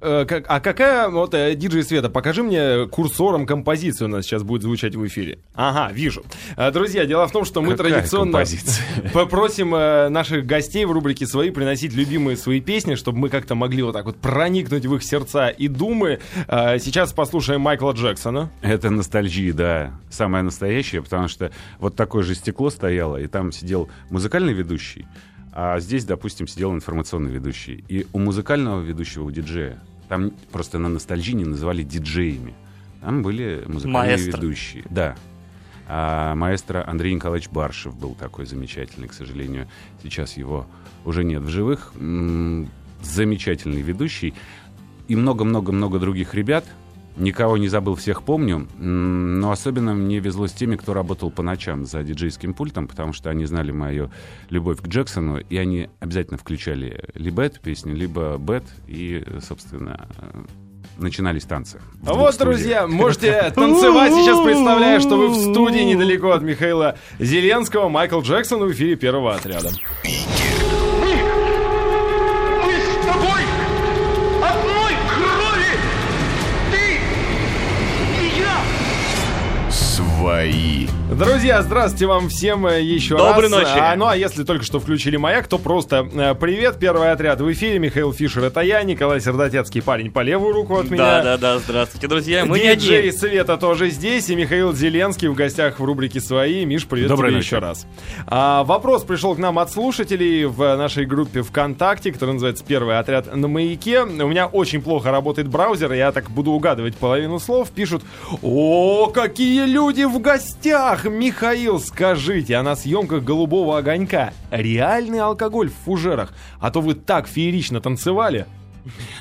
Э, 0.05 0.25
как- 0.27 0.45
а 0.49 0.59
какая, 0.59 1.09
вот, 1.09 1.33
э, 1.33 1.55
диджей 1.55 1.85
Света, 1.85 2.11
покажи 2.11 2.43
мне 2.43 2.87
курсором 2.89 3.47
композицию 3.47 4.09
у 4.09 4.11
нас 4.11 4.25
сейчас 4.25 4.43
будет 4.43 4.63
звучать 4.63 4.97
в 4.97 5.07
эфире. 5.07 5.39
Ага, 5.55 5.93
вижу. 5.93 6.25
Э, 6.57 6.73
Друзья, 6.73 7.07
дело 7.07 7.29
в 7.29 7.33
том, 7.33 7.45
что 7.45 7.63
мы 7.63 7.77
Какая 7.77 7.93
традиционно 7.93 8.33
композиция? 8.33 8.85
попросим 9.13 9.71
наших 9.71 10.45
гостей 10.45 10.85
в 10.87 10.91
рубрике 10.91 11.27
«Свои» 11.27 11.51
приносить 11.51 11.93
любимые 11.95 12.37
свои 12.37 12.61
песни, 12.61 12.97
чтобы 12.97 13.19
мы 13.19 13.29
как-то 13.29 13.55
могли 13.55 13.83
вот 13.85 13.93
так 13.93 14.07
вот 14.07 14.17
проникнуть 14.17 14.87
в 14.87 14.95
их 14.97 15.05
сердца 15.05 15.49
и 15.49 15.69
думы. 15.69 16.19
Сейчас 16.49 17.13
послушаем 17.13 17.61
Майкла 17.61 17.93
Джексона. 17.93 18.51
Это 18.61 18.91
ностальгия, 18.91 19.53
да, 19.53 19.93
самая 20.11 20.43
настоящая, 20.43 21.03
потому 21.03 21.29
что 21.29 21.53
вот 21.79 21.95
такое 21.95 22.25
же 22.25 22.35
стекло 22.35 22.71
стояло, 22.71 23.19
и 23.19 23.29
там 23.29 23.53
сидел 23.53 23.89
музыкальный 24.11 24.53
ведущий, 24.53 25.07
а 25.53 25.79
здесь, 25.79 26.05
допустим, 26.05 26.47
сидел 26.49 26.73
информационный 26.73 27.31
ведущий. 27.31 27.85
И 27.89 28.07
у 28.13 28.19
музыкального 28.19 28.81
ведущего, 28.81 29.25
у 29.25 29.31
диджея, 29.31 29.79
там 30.12 30.31
просто 30.50 30.78
на 30.78 30.90
ностальгии 30.90 31.33
не 31.33 31.47
называли 31.47 31.83
диджеями. 31.83 32.52
Там 33.00 33.23
были 33.23 33.64
музыкальные 33.66 34.11
маэстро. 34.11 34.37
ведущие. 34.37 34.85
Да. 34.90 35.16
А 35.88 36.35
маэстро 36.35 36.87
Андрей 36.87 37.14
Николаевич 37.14 37.49
Баршев 37.49 37.97
был 37.97 38.14
такой 38.14 38.45
замечательный, 38.45 39.09
к 39.09 39.14
сожалению. 39.14 39.69
Сейчас 40.02 40.37
его 40.37 40.66
уже 41.07 41.25
нет 41.25 41.40
в 41.40 41.49
живых. 41.49 41.95
Замечательный 43.02 43.81
ведущий. 43.81 44.35
И 45.09 45.16
много-много-много 45.16 45.99
других 45.99 46.35
ребят. 46.35 46.66
Никого 47.16 47.59
не 47.59 47.69
забыл, 47.69 47.95
всех 47.95 48.23
помню. 48.23 48.66
Но 48.78 49.50
особенно 49.50 49.95
мне 49.95 50.19
везло 50.19 50.47
с 50.47 50.52
теми, 50.52 50.76
кто 50.76 50.95
работал 50.95 51.31
по 51.31 51.42
ночам 51.42 51.85
за 51.85 52.02
диджейским 52.02 52.54
пультом, 52.54 52.88
потому 52.88 53.12
что 53.12 53.31
они 53.31 53.45
знали 53.45 53.71
мою 53.71 54.11
любовь 54.49 54.81
к 54.81 54.88
Джексону, 54.88 55.38
и 55.38 55.57
они 55.57 55.90
обязательно 56.00 56.38
включали 56.38 57.04
либо 57.14 57.42
эту 57.42 57.61
песню, 57.61 57.95
либо 57.95 58.38
Бет, 58.38 58.64
и, 58.87 59.25
собственно, 59.47 60.09
начинались 60.99 61.45
танцы. 61.45 61.81
А 62.07 62.14
вот, 62.14 62.37
друзья, 62.38 62.87
можете 62.87 63.52
танцевать. 63.54 64.12
Сейчас 64.12 64.42
представляю, 64.42 65.00
что 65.00 65.16
вы 65.16 65.28
в 65.28 65.37
студии 65.37 65.81
недалеко 65.81 66.31
от 66.31 66.42
Михаила 66.42 66.97
Зеленского. 67.19 67.88
Майкл 67.88 68.21
Джексон 68.21 68.61
в 68.61 68.73
эфире 68.73 68.97
первого 68.97 69.35
отряда. 69.35 69.71
Свои. 80.43 80.72
Друзья, 81.19 81.61
здравствуйте 81.61 82.07
вам 82.07 82.31
всем 82.31 82.66
э, 82.66 82.81
еще 82.81 83.19
Доброй 83.19 83.42
раз. 83.42 83.50
ночи. 83.50 83.78
А, 83.78 83.95
ну 83.97 84.07
а 84.07 84.16
если 84.16 84.45
только 84.45 84.64
что 84.64 84.81
включили 84.81 85.19
маяк, 85.19 85.47
то 85.47 85.59
просто 85.59 86.09
э, 86.11 86.35
привет, 86.35 86.78
первый 86.78 87.12
отряд 87.12 87.38
в 87.40 87.52
эфире. 87.52 87.78
Михаил 87.78 88.14
Фишер, 88.14 88.45
это 88.45 88.61
я, 88.61 88.83
Николай 88.83 89.21
Сердотецкий, 89.21 89.83
парень 89.83 90.11
по 90.11 90.21
левую 90.21 90.54
руку 90.54 90.78
от 90.78 90.90
меня. 90.90 91.23
Да, 91.23 91.23
да, 91.23 91.37
да, 91.37 91.59
здравствуйте, 91.59 92.09
друзья. 92.09 92.47
Мы 92.47 92.61
Диджей 92.61 93.04
не 93.04 93.12
Света 93.12 93.59
тоже 93.59 93.90
здесь, 93.90 94.31
и 94.31 94.37
Михаил 94.37 94.73
Зеленский 94.73 95.28
в 95.28 95.35
гостях 95.35 95.81
в 95.81 95.85
рубрике 95.85 96.19
«Свои». 96.19 96.64
Миш, 96.64 96.87
привет 96.87 97.09
Доброй 97.09 97.31
тебе 97.31 97.37
ночи. 97.37 97.47
еще 97.47 97.59
раз. 97.59 97.87
А, 98.26 98.64
вопрос 98.64 99.02
пришел 99.02 99.35
к 99.35 99.38
нам 99.38 99.59
от 99.59 99.71
слушателей 99.71 100.47
в 100.47 100.76
нашей 100.76 101.04
группе 101.04 101.42
ВКонтакте, 101.42 102.11
которая 102.12 102.35
называется 102.35 102.64
«Первый 102.66 102.99
отряд 102.99 103.35
на 103.35 103.49
маяке». 103.49 104.02
У 104.02 104.28
меня 104.28 104.47
очень 104.47 104.81
плохо 104.81 105.11
работает 105.11 105.49
браузер, 105.49 105.92
я 105.92 106.11
так 106.11 106.31
буду 106.31 106.52
угадывать 106.52 106.97
половину 106.97 107.38
слов. 107.38 107.71
Пишут, 107.71 108.02
о, 108.40 109.09
какие 109.09 109.66
люди 109.66 110.04
в 110.04 110.19
гостях! 110.19 111.02
Михаил, 111.05 111.81
скажите, 111.81 112.57
а 112.57 112.63
на 112.63 112.77
съемках 112.77 113.25
«Голубого 113.25 113.79
огонька» 113.79 114.33
реальный 114.51 115.21
алкоголь 115.21 115.71
в 115.71 115.75
фужерах? 115.75 116.33
А 116.61 116.71
то 116.71 116.81
вы 116.81 116.95
так 116.95 117.27
феерично 117.27 117.81
танцевали. 117.81 118.47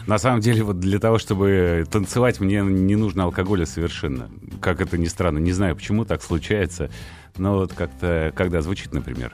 На 0.07 0.17
самом 0.17 0.41
деле, 0.41 0.63
вот 0.63 0.79
для 0.79 0.99
того, 0.99 1.17
чтобы 1.17 1.85
танцевать, 1.91 2.39
мне 2.39 2.61
не 2.61 2.95
нужно 2.95 3.25
алкоголя 3.25 3.65
совершенно. 3.65 4.29
Как 4.59 4.81
это 4.81 4.97
ни 4.97 5.05
странно. 5.05 5.37
Не 5.37 5.51
знаю, 5.51 5.75
почему 5.75 6.05
так 6.05 6.23
случается. 6.23 6.89
Но 7.37 7.55
вот 7.55 7.73
как-то, 7.73 8.33
когда 8.35 8.61
звучит, 8.61 8.93
например, 8.93 9.33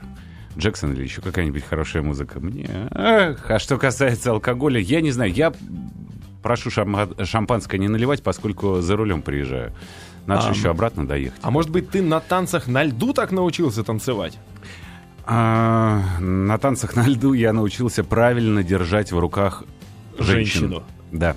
Джексон 0.58 0.94
или 0.94 1.04
еще 1.04 1.22
какая-нибудь 1.22 1.64
хорошая 1.64 2.04
музыка, 2.04 2.40
мне... 2.40 2.90
Эх, 2.92 3.50
а 3.50 3.60
что 3.60 3.78
касается 3.78 4.32
алкоголя, 4.32 4.80
я 4.80 5.02
не 5.02 5.12
знаю, 5.12 5.32
я 5.32 5.54
прошу 6.44 6.70
шампанское 6.70 7.78
не 7.78 7.88
наливать, 7.88 8.24
поскольку 8.24 8.82
за 8.82 8.96
рулем 8.96 9.22
приезжаю. 9.22 9.74
Надо 10.28 10.42
а, 10.42 10.54
же 10.54 10.60
еще 10.60 10.70
обратно 10.70 11.08
доехать. 11.08 11.40
А 11.42 11.50
может 11.50 11.72
быть, 11.72 11.90
ты 11.90 12.02
на 12.02 12.20
танцах 12.20 12.68
на 12.68 12.84
льду 12.84 13.14
так 13.14 13.32
научился 13.32 13.84
танцевать? 13.84 14.38
А, 15.26 16.02
на 16.20 16.58
танцах 16.58 16.96
на 16.96 17.08
льду 17.08 17.34
я 17.34 17.54
научился 17.54 18.04
правильно 18.04 18.64
держать 18.64 19.12
в 19.12 19.20
руках 19.20 19.64
женщину. 20.20 20.68
женщину. 20.68 20.84
Да. 21.12 21.36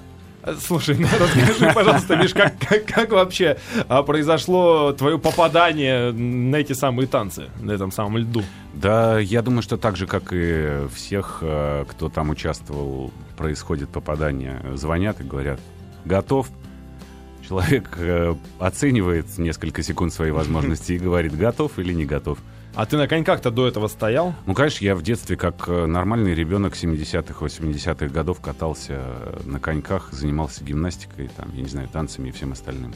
Слушай, 0.59 0.97
ну 0.99 1.07
расскажи, 1.21 1.71
пожалуйста, 1.75 2.17
Миш, 2.17 2.33
как, 2.33 2.55
как, 2.59 2.87
как 2.87 3.13
вообще 3.13 3.59
а, 3.89 4.03
произошло 4.03 4.93
твое 4.93 5.19
попадание 5.19 6.13
на 6.13 6.57
эти 6.57 6.73
самые 6.73 7.07
танцы, 7.07 7.51
на 7.61 7.73
этом 7.73 7.93
самом 7.93 8.17
льду? 8.17 8.43
Да, 8.73 9.19
я 9.19 9.43
думаю, 9.43 9.63
что 9.63 9.77
так 9.77 9.97
же, 9.97 10.07
как 10.07 10.33
и 10.33 10.87
всех, 10.95 11.39
э, 11.43 11.85
кто 11.89 12.09
там 12.09 12.31
участвовал, 12.31 13.13
происходит 13.37 13.91
попадание. 13.91 14.63
Звонят 14.75 15.21
и 15.21 15.25
говорят, 15.25 15.61
готов, 16.05 16.49
человек 17.51 17.97
э, 17.97 18.37
оценивает 18.61 19.27
несколько 19.37 19.83
секунд 19.83 20.15
свои 20.15 20.31
возможности 20.31 20.93
и 20.93 20.99
говорит, 20.99 21.37
готов 21.37 21.81
или 21.81 21.93
не 21.93 22.05
готов. 22.05 22.39
А 22.77 22.87
ты 22.87 22.97
на 22.97 23.09
коньках-то 23.09 23.51
до 23.51 23.67
этого 23.67 23.89
стоял? 23.89 24.35
Ну, 24.47 24.55
конечно, 24.55 24.85
я 24.85 24.95
в 24.95 25.03
детстве, 25.03 25.37
как 25.37 25.69
э, 25.69 25.87
нормальный 25.87 26.33
ребенок 26.33 26.75
70-х, 26.75 27.45
80-х 27.45 28.07
годов 28.07 28.41
катался 28.41 29.01
на 29.45 29.59
коньках, 29.59 30.13
занимался 30.13 30.63
гимнастикой, 30.63 31.29
там, 31.37 31.53
я 31.53 31.63
не 31.63 31.69
знаю, 31.69 31.89
танцами 31.89 32.29
и 32.29 32.31
всем 32.31 32.53
остальным. 32.53 32.95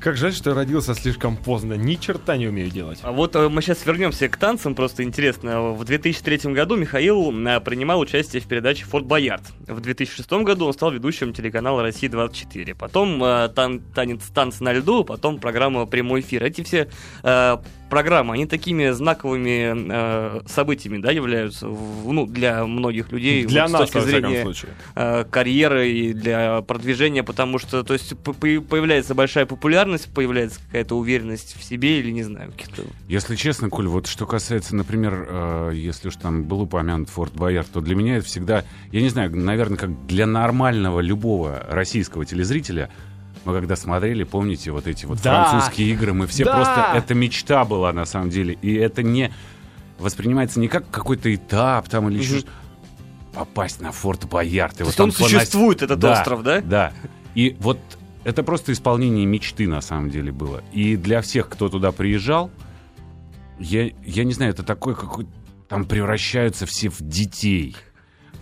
Как 0.00 0.16
жаль, 0.16 0.32
что 0.32 0.50
я 0.50 0.56
родился 0.56 0.94
слишком 0.94 1.36
поздно. 1.36 1.74
Ни 1.74 1.96
черта 1.96 2.36
не 2.36 2.46
умею 2.46 2.70
делать. 2.70 3.00
А 3.02 3.10
вот 3.10 3.34
э, 3.34 3.48
мы 3.48 3.62
сейчас 3.62 3.84
вернемся 3.84 4.28
к 4.28 4.36
танцам. 4.36 4.76
Просто 4.76 5.02
интересно. 5.02 5.72
В 5.72 5.84
2003 5.84 6.52
году 6.52 6.76
Михаил 6.76 7.32
э, 7.32 7.60
принимал 7.60 7.98
участие 7.98 8.40
в 8.40 8.46
передаче 8.46 8.84
«Форт 8.84 9.06
Боярд». 9.06 9.42
В 9.66 9.80
2006 9.80 10.30
году 10.44 10.66
он 10.66 10.72
стал 10.72 10.92
ведущим 10.92 11.32
телеканала 11.32 11.82
«Россия-24». 11.82 12.76
Потом 12.76 13.22
э, 13.24 13.48
тан 13.48 13.80
танец 13.80 14.22
«Танц 14.32 14.60
на 14.60 14.72
льду», 14.72 15.02
потом 15.02 15.40
программа 15.40 15.84
«Прямой 15.86 16.20
эфир». 16.20 16.44
Эти 16.44 16.62
все 16.62 16.88
программы, 17.88 18.34
они 18.34 18.46
такими 18.46 18.90
знаковыми 18.90 19.74
э, 19.74 20.40
событиями, 20.46 20.98
да, 20.98 21.10
являются, 21.10 21.68
в, 21.68 22.12
ну, 22.12 22.26
для 22.26 22.64
многих 22.66 23.12
людей. 23.12 23.44
Для 23.44 23.66
вот, 23.66 23.72
нас, 23.72 23.88
с 23.88 23.92
точки 23.92 24.06
зрения 24.06 24.46
э, 24.94 25.24
карьеры 25.30 25.90
и 25.90 26.12
для 26.12 26.62
продвижения, 26.62 27.22
потому 27.22 27.58
что, 27.58 27.82
то 27.82 27.94
есть, 27.94 28.16
появляется 28.18 29.14
большая 29.14 29.46
популярность, 29.46 30.12
появляется 30.12 30.60
какая-то 30.66 30.96
уверенность 30.96 31.56
в 31.58 31.64
себе 31.64 32.00
или, 32.00 32.10
не 32.10 32.22
знаю. 32.22 32.52
Если 33.08 33.36
честно, 33.36 33.70
Коль, 33.70 33.88
вот 33.88 34.06
что 34.06 34.26
касается, 34.26 34.74
например, 34.74 35.26
э, 35.28 35.72
если 35.74 36.08
уж 36.08 36.16
там 36.16 36.44
был 36.44 36.62
упомянут 36.62 37.08
Форт 37.10 37.34
Боярд, 37.34 37.70
то 37.70 37.80
для 37.80 37.94
меня 37.94 38.16
это 38.16 38.26
всегда, 38.26 38.64
я 38.92 39.00
не 39.00 39.08
знаю, 39.08 39.34
наверное, 39.34 39.78
как 39.78 40.06
для 40.06 40.26
нормального 40.26 41.00
любого 41.00 41.64
российского 41.68 42.24
телезрителя, 42.24 42.90
мы 43.48 43.54
когда 43.54 43.76
смотрели, 43.76 44.24
помните, 44.24 44.70
вот 44.72 44.86
эти 44.86 45.06
вот 45.06 45.22
да. 45.22 45.48
французские 45.48 45.90
игры, 45.92 46.12
мы 46.12 46.26
все 46.26 46.44
да. 46.44 46.54
просто... 46.54 46.90
Это 46.94 47.14
мечта 47.14 47.64
была, 47.64 47.94
на 47.94 48.04
самом 48.04 48.28
деле. 48.28 48.58
И 48.60 48.74
это 48.74 49.02
не... 49.02 49.32
Воспринимается 49.98 50.60
не 50.60 50.68
как 50.68 50.90
какой-то 50.90 51.34
этап 51.34 51.88
там 51.88 52.10
или 52.10 52.18
угу. 52.18 52.24
еще... 52.24 52.46
Попасть 53.32 53.80
на 53.80 53.90
Форт 53.90 54.28
Боярд. 54.28 54.76
То 54.76 54.84
есть 54.84 55.00
он 55.00 55.12
понос... 55.12 55.30
существует, 55.30 55.80
этот 55.80 55.98
да, 55.98 56.12
остров, 56.12 56.42
да? 56.42 56.60
Да. 56.60 56.92
И 57.34 57.56
вот 57.58 57.78
это 58.24 58.42
просто 58.42 58.72
исполнение 58.72 59.24
мечты, 59.24 59.66
на 59.66 59.80
самом 59.80 60.10
деле, 60.10 60.30
было. 60.30 60.62
И 60.72 60.96
для 60.96 61.22
всех, 61.22 61.48
кто 61.48 61.70
туда 61.70 61.90
приезжал, 61.90 62.50
я, 63.58 63.90
я 64.04 64.24
не 64.24 64.34
знаю, 64.34 64.52
это 64.52 64.62
такой 64.62 64.94
какой 64.94 65.26
Там 65.68 65.86
превращаются 65.86 66.66
все 66.66 66.90
в 66.90 67.00
детей. 67.00 67.76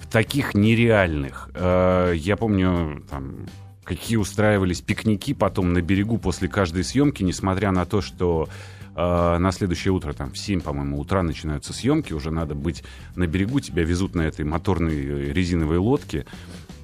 В 0.00 0.08
таких 0.08 0.54
нереальных. 0.54 1.48
Э, 1.54 2.12
я 2.16 2.36
помню, 2.36 3.04
там, 3.08 3.46
какие 3.86 4.16
устраивались 4.16 4.80
пикники 4.80 5.32
потом 5.32 5.72
на 5.72 5.80
берегу 5.80 6.18
после 6.18 6.48
каждой 6.48 6.82
съемки, 6.82 7.22
несмотря 7.22 7.70
на 7.70 7.86
то, 7.86 8.02
что 8.02 8.48
э, 8.96 9.38
на 9.38 9.52
следующее 9.52 9.92
утро, 9.92 10.12
там, 10.12 10.32
в 10.32 10.38
7, 10.38 10.60
по-моему, 10.60 10.98
утра 10.98 11.22
начинаются 11.22 11.72
съемки, 11.72 12.12
уже 12.12 12.32
надо 12.32 12.56
быть 12.56 12.82
на 13.14 13.28
берегу, 13.28 13.60
тебя 13.60 13.84
везут 13.84 14.16
на 14.16 14.22
этой 14.22 14.44
моторной 14.44 14.96
э, 14.96 15.32
резиновой 15.32 15.78
лодке 15.78 16.26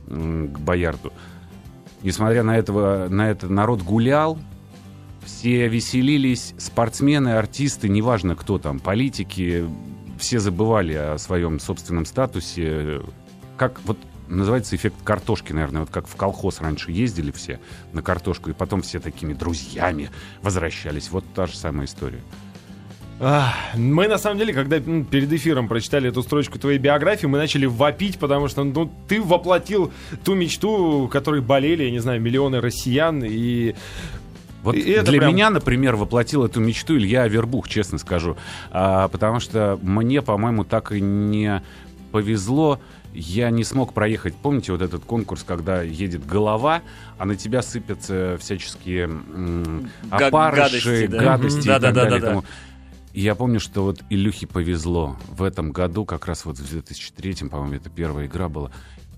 э, 0.06 0.48
к 0.54 0.58
Боярду. 0.60 1.12
Несмотря 2.02 2.44
на, 2.44 2.56
этого, 2.56 3.08
на 3.08 3.30
это, 3.30 3.48
народ 3.48 3.82
гулял, 3.82 4.38
все 5.24 5.66
веселились, 5.66 6.54
спортсмены, 6.56 7.30
артисты, 7.30 7.88
неважно 7.88 8.36
кто 8.36 8.58
там, 8.58 8.78
политики, 8.78 9.64
все 10.18 10.38
забывали 10.38 10.94
о 10.94 11.18
своем 11.18 11.58
собственном 11.58 12.06
статусе. 12.06 13.02
Как 13.56 13.80
вот 13.84 13.98
называется 14.36 14.76
эффект 14.76 14.96
картошки, 15.04 15.52
наверное, 15.52 15.82
вот 15.82 15.90
как 15.90 16.06
в 16.06 16.16
колхоз 16.16 16.60
раньше 16.60 16.90
ездили 16.90 17.30
все 17.30 17.60
на 17.92 18.02
картошку, 18.02 18.50
и 18.50 18.52
потом 18.52 18.82
все 18.82 19.00
такими 19.00 19.34
друзьями 19.34 20.10
возвращались. 20.42 21.10
Вот 21.10 21.24
та 21.34 21.46
же 21.46 21.56
самая 21.56 21.86
история. 21.86 22.20
Мы, 23.76 24.08
на 24.08 24.18
самом 24.18 24.38
деле, 24.38 24.52
когда 24.52 24.80
перед 24.80 25.32
эфиром 25.32 25.68
прочитали 25.68 26.08
эту 26.08 26.22
строчку 26.22 26.58
твоей 26.58 26.78
биографии, 26.78 27.26
мы 27.26 27.38
начали 27.38 27.66
вопить, 27.66 28.18
потому 28.18 28.48
что 28.48 28.64
ну, 28.64 28.90
ты 29.06 29.22
воплотил 29.22 29.92
ту 30.24 30.34
мечту, 30.34 31.08
которой 31.12 31.40
болели, 31.40 31.84
я 31.84 31.90
не 31.92 32.00
знаю, 32.00 32.20
миллионы 32.20 32.60
россиян, 32.60 33.22
и 33.22 33.76
вот 34.64 34.76
и 34.76 35.00
для 35.00 35.18
прям... 35.18 35.34
меня, 35.34 35.50
например, 35.50 35.96
воплотил 35.96 36.44
эту 36.44 36.60
мечту 36.60 36.96
Илья 36.96 37.26
Вербух, 37.28 37.68
честно 37.68 37.98
скажу. 37.98 38.36
А, 38.70 39.08
потому 39.08 39.40
что 39.40 39.78
мне, 39.82 40.22
по-моему, 40.22 40.64
так 40.64 40.92
и 40.92 41.00
не 41.00 41.62
повезло 42.12 42.78
я 43.14 43.50
не 43.50 43.64
смог 43.64 43.92
проехать. 43.92 44.34
Помните 44.34 44.72
вот 44.72 44.82
этот 44.82 45.04
конкурс, 45.04 45.44
когда 45.46 45.82
едет 45.82 46.26
голова, 46.26 46.82
а 47.18 47.24
на 47.24 47.36
тебя 47.36 47.62
сыпятся 47.62 48.38
всяческие 48.40 49.04
м- 49.04 49.90
опарыши, 50.10 50.62
гадости, 50.62 51.06
да. 51.06 51.18
гадости 51.18 51.66
и 51.66 51.68
да, 51.68 51.80
так 51.80 51.94
да, 51.94 52.04
далее. 52.04 52.20
Да, 52.20 52.26
да, 52.26 52.40
да. 52.40 52.46
И 53.12 53.20
я 53.20 53.34
помню, 53.34 53.60
что 53.60 53.82
вот 53.82 54.02
Илюхе 54.08 54.46
повезло. 54.46 55.18
В 55.28 55.42
этом 55.42 55.72
году, 55.72 56.06
как 56.06 56.26
раз 56.26 56.46
вот 56.46 56.58
в 56.58 56.70
2003, 56.70 57.48
по-моему, 57.48 57.74
это 57.74 57.90
первая 57.90 58.26
игра 58.26 58.48
была, 58.48 58.70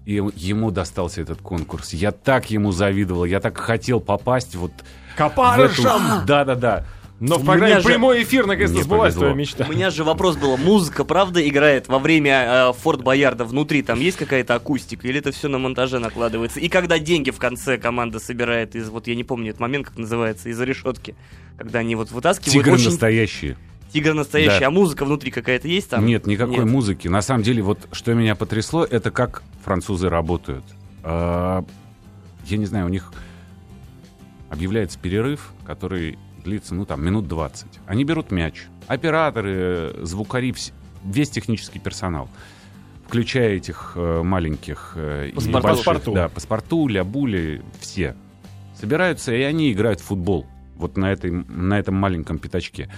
И 0.04 0.14
ему 0.14 0.72
достался 0.72 1.20
этот 1.20 1.40
конкурс. 1.40 1.92
Я 1.92 2.10
так 2.10 2.50
ему 2.50 2.72
завидовал, 2.72 3.24
я 3.24 3.40
так 3.40 3.56
хотел 3.58 4.00
попасть 4.00 4.56
вот... 4.56 4.72
Копарышем! 5.16 6.26
Да-да-да. 6.26 6.86
Но 7.26 7.38
в 7.38 7.44
программе 7.44 7.80
же... 7.80 7.88
прямой 7.88 8.22
эфир 8.22 8.46
наконец-то 8.46 8.82
сбылась 8.82 9.14
твоя 9.14 9.32
мечта. 9.32 9.64
У 9.66 9.72
меня 9.72 9.88
же 9.90 10.04
вопрос 10.04 10.36
был, 10.36 10.58
музыка 10.58 11.04
правда 11.04 11.46
играет 11.46 11.88
во 11.88 11.98
время 11.98 12.70
э, 12.70 12.72
Форт 12.74 13.02
Боярда 13.02 13.46
внутри? 13.46 13.82
Там 13.82 13.98
есть 13.98 14.18
какая-то 14.18 14.54
акустика 14.54 15.08
или 15.08 15.20
это 15.20 15.32
все 15.32 15.48
на 15.48 15.58
монтаже 15.58 15.98
накладывается? 15.98 16.60
И 16.60 16.68
когда 16.68 16.98
деньги 16.98 17.30
в 17.30 17.38
конце 17.38 17.78
команда 17.78 18.18
собирает 18.18 18.76
из, 18.76 18.90
вот 18.90 19.06
я 19.06 19.14
не 19.14 19.24
помню 19.24 19.50
этот 19.50 19.60
момент, 19.60 19.86
как 19.86 19.96
называется, 19.96 20.50
из-за 20.50 20.64
решетки, 20.64 21.14
когда 21.56 21.78
они 21.78 21.94
вот 21.94 22.10
вытаскивают... 22.10 22.52
Тигры 22.52 22.74
очень... 22.74 22.90
настоящие. 22.90 23.56
Тигр 23.90 24.12
настоящий, 24.12 24.60
да. 24.60 24.66
а 24.66 24.70
музыка 24.70 25.06
внутри 25.06 25.30
какая-то 25.30 25.66
есть 25.66 25.88
там? 25.88 26.04
Нет, 26.04 26.26
никакой 26.26 26.58
Нет. 26.58 26.66
музыки. 26.66 27.08
На 27.08 27.22
самом 27.22 27.42
деле, 27.42 27.62
вот 27.62 27.78
что 27.92 28.12
меня 28.12 28.34
потрясло, 28.34 28.84
это 28.84 29.10
как 29.10 29.42
французы 29.64 30.10
работают. 30.10 30.64
А, 31.02 31.64
я 32.44 32.58
не 32.58 32.66
знаю, 32.66 32.84
у 32.84 32.90
них 32.90 33.12
объявляется 34.50 34.98
перерыв, 34.98 35.52
который 35.64 36.18
длится, 36.44 36.74
ну, 36.74 36.86
там, 36.86 37.04
минут 37.04 37.26
20. 37.26 37.66
Они 37.86 38.04
берут 38.04 38.30
мяч. 38.30 38.66
Операторы, 38.86 39.94
звукари, 40.02 40.54
весь 41.04 41.30
технический 41.30 41.78
персонал. 41.80 42.28
Включая 43.06 43.56
этих 43.56 43.92
э, 43.96 44.22
маленьких 44.22 44.92
э, 44.96 45.30
и 45.30 45.32
больших. 45.34 46.14
Да, 46.14 46.28
паспорту, 46.28 46.86
лябули, 46.86 47.62
все. 47.80 48.16
Собираются, 48.78 49.34
и 49.34 49.42
они 49.42 49.72
играют 49.72 50.00
в 50.00 50.04
футбол. 50.04 50.46
Вот 50.76 50.96
на, 50.96 51.12
этой, 51.12 51.30
на 51.30 51.78
этом 51.78 51.94
маленьком 51.94 52.38
пятачке. 52.38 52.90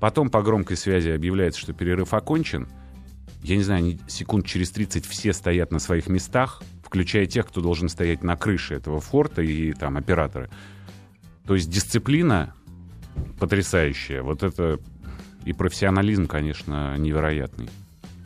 Потом 0.00 0.30
по 0.30 0.42
громкой 0.42 0.76
связи 0.76 1.10
объявляется, 1.10 1.60
что 1.60 1.72
перерыв 1.72 2.14
окончен. 2.14 2.68
Я 3.42 3.56
не 3.56 3.62
знаю, 3.62 3.78
они 3.78 4.00
секунд 4.08 4.46
через 4.46 4.70
30 4.70 5.04
все 5.04 5.32
стоят 5.32 5.72
на 5.72 5.78
своих 5.80 6.08
местах, 6.08 6.62
включая 6.84 7.26
тех, 7.26 7.46
кто 7.48 7.60
должен 7.60 7.88
стоять 7.88 8.22
на 8.22 8.36
крыше 8.36 8.74
этого 8.74 9.00
форта 9.00 9.42
и 9.42 9.72
там 9.72 9.96
операторы. 9.96 10.50
То 11.46 11.54
есть 11.54 11.68
дисциплина 11.68 12.54
потрясающая. 13.38 14.22
Вот 14.22 14.42
это 14.42 14.78
и 15.44 15.52
профессионализм, 15.52 16.26
конечно, 16.26 16.96
невероятный. 16.96 17.68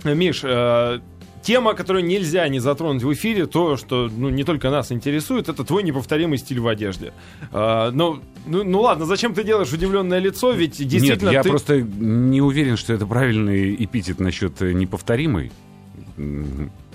Миш, 0.05 0.41
э, 0.45 1.01
тема, 1.43 1.75
которую 1.75 2.05
нельзя 2.05 2.47
не 2.49 2.59
затронуть 2.59 3.03
в 3.03 3.13
эфире, 3.13 3.47
то, 3.47 3.77
что 3.77 4.11
ну, 4.15 4.29
не 4.29 4.45
только 4.45 4.71
нас 4.71 4.93
интересует, 4.93 5.49
это 5.49 5.65
твой 5.65 5.83
неповторимый 5.83 6.39
стиль 6.39 6.61
в 6.61 6.69
одежде. 6.69 7.13
А, 7.53 7.91
ну, 7.93 8.21
ну, 8.47 8.65
ну 8.65 8.81
ладно, 8.81 9.07
зачем 9.07 9.33
ты 9.33 9.45
делаешь 9.45 9.73
удивленное 9.73 10.19
лицо? 10.19 10.53
Ведь 10.53 10.77
действительно. 10.77 11.31
Нет, 11.31 11.35
я 11.35 11.43
ты... 11.43 11.49
просто 11.49 11.81
не 11.81 12.41
уверен, 12.41 12.77
что 12.77 12.93
это 12.93 13.07
правильный 13.07 13.75
эпитет 13.77 14.21
насчет 14.21 14.61
неповторимый. 14.61 15.53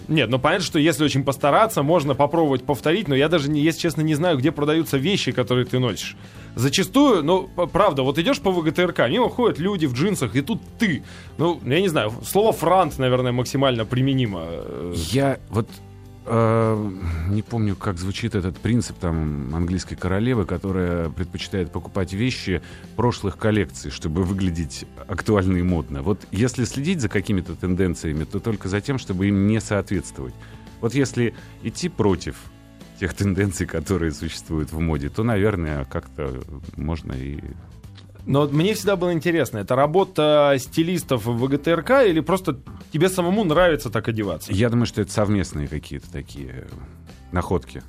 Нет, 0.08 0.30
ну 0.30 0.40
понятно, 0.40 0.66
что 0.66 0.80
если 0.80 1.04
очень 1.04 1.24
постараться, 1.24 1.84
можно 1.84 2.16
попробовать 2.16 2.64
повторить, 2.64 3.08
но 3.08 3.16
я 3.16 3.30
даже, 3.30 3.50
не, 3.50 3.62
если 3.62 3.82
честно, 3.82 4.02
не 4.02 4.16
знаю, 4.16 4.38
где 4.38 4.52
продаются 4.52 4.98
вещи, 4.98 5.32
которые 5.32 5.66
ты 5.66 5.80
носишь. 5.80 6.16
Зачастую, 6.56 7.24
ну, 7.24 7.50
правда, 7.72 8.04
вот 8.04 8.18
идешь 8.18 8.40
по 8.40 8.52
ВГТРК, 8.52 9.08
мимо 9.10 9.30
ходят 9.30 9.60
люди 9.60 9.86
в 9.86 9.94
джинсах, 9.94 10.36
и 10.36 10.42
тут 10.42 10.62
ты. 10.78 11.04
Ну, 11.38 11.62
я 11.66 11.80
не 11.80 11.88
знаю, 11.88 12.12
слово 12.26 12.52
«франт», 12.52 13.00
наверное, 13.00 13.32
максимально 13.32 13.86
применимо. 13.86 14.46
Я 14.94 15.40
вот 15.50 15.70
э, 15.70 15.91
не 16.26 17.42
помню, 17.42 17.76
как 17.76 17.98
звучит 17.98 18.36
этот 18.36 18.58
принцип 18.58 18.98
там 19.00 19.56
английской 19.56 19.96
королевы, 19.96 20.46
которая 20.46 21.10
предпочитает 21.10 21.72
покупать 21.72 22.14
вещи 22.14 22.62
прошлых 22.96 23.38
коллекций, 23.38 23.90
чтобы 23.90 24.24
выглядеть 24.24 24.86
актуально 25.08 25.58
и 25.58 25.64
модно. 25.64 26.04
Вот 26.04 26.28
если 26.32 26.66
следить 26.66 27.02
за 27.02 27.10
какими-то 27.10 27.56
тенденциями, 27.56 28.24
то 28.24 28.40
только 28.40 28.70
за 28.70 28.82
тем, 28.82 29.00
чтобы 29.00 29.28
им 29.28 29.48
не 29.48 29.60
соответствовать. 29.60 30.36
Вот 30.80 30.94
если 30.94 31.34
идти 31.64 31.90
против 31.90 32.36
тех 33.00 33.16
тенденций, 33.16 33.66
которые 33.66 34.12
существуют 34.12 34.72
в 34.72 34.80
моде, 34.80 35.10
то, 35.10 35.24
наверное, 35.24 35.86
как-то 35.86 36.44
можно 36.76 37.14
и 37.14 37.40
но 38.26 38.48
мне 38.48 38.74
всегда 38.74 38.96
было 38.96 39.14
интересно, 39.14 39.60
это 39.60 39.76
работа 39.76 40.56
стилистов 40.60 41.26
в 41.26 41.38
ВГТРК 41.38 42.06
или 42.08 42.20
просто 42.20 42.60
тебе 42.92 43.10
самому 43.10 43.44
нравится 43.44 43.90
так 43.90 44.08
одеваться? 44.08 44.52
Я 44.52 44.70
думаю, 44.70 44.86
что 44.86 45.02
это 45.02 45.12
совместные 45.12 45.68
какие-то 45.68 46.12
такие 46.12 46.68
находки. 47.32 47.84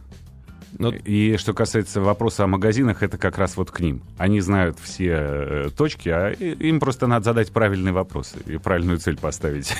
Но... 0.78 0.90
И 0.90 1.36
что 1.36 1.52
касается 1.52 2.00
вопроса 2.00 2.44
о 2.44 2.46
магазинах, 2.46 3.02
это 3.02 3.18
как 3.18 3.38
раз 3.38 3.56
вот 3.56 3.70
к 3.70 3.80
ним. 3.80 4.02
Они 4.16 4.40
знают 4.40 4.78
все 4.80 5.10
э, 5.10 5.70
точки, 5.76 6.08
а 6.08 6.30
им 6.30 6.80
просто 6.80 7.06
надо 7.06 7.26
задать 7.26 7.52
правильные 7.52 7.92
вопросы 7.92 8.38
и 8.46 8.56
правильную 8.56 8.98
цель 8.98 9.18
поставить. 9.18 9.74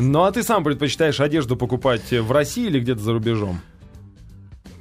Ну 0.00 0.22
а 0.22 0.32
ты 0.32 0.42
сам 0.42 0.64
предпочитаешь 0.64 1.20
одежду 1.20 1.56
покупать 1.56 2.10
в 2.10 2.32
России 2.32 2.66
или 2.66 2.80
где-то 2.80 3.00
за 3.00 3.12
рубежом? 3.12 3.60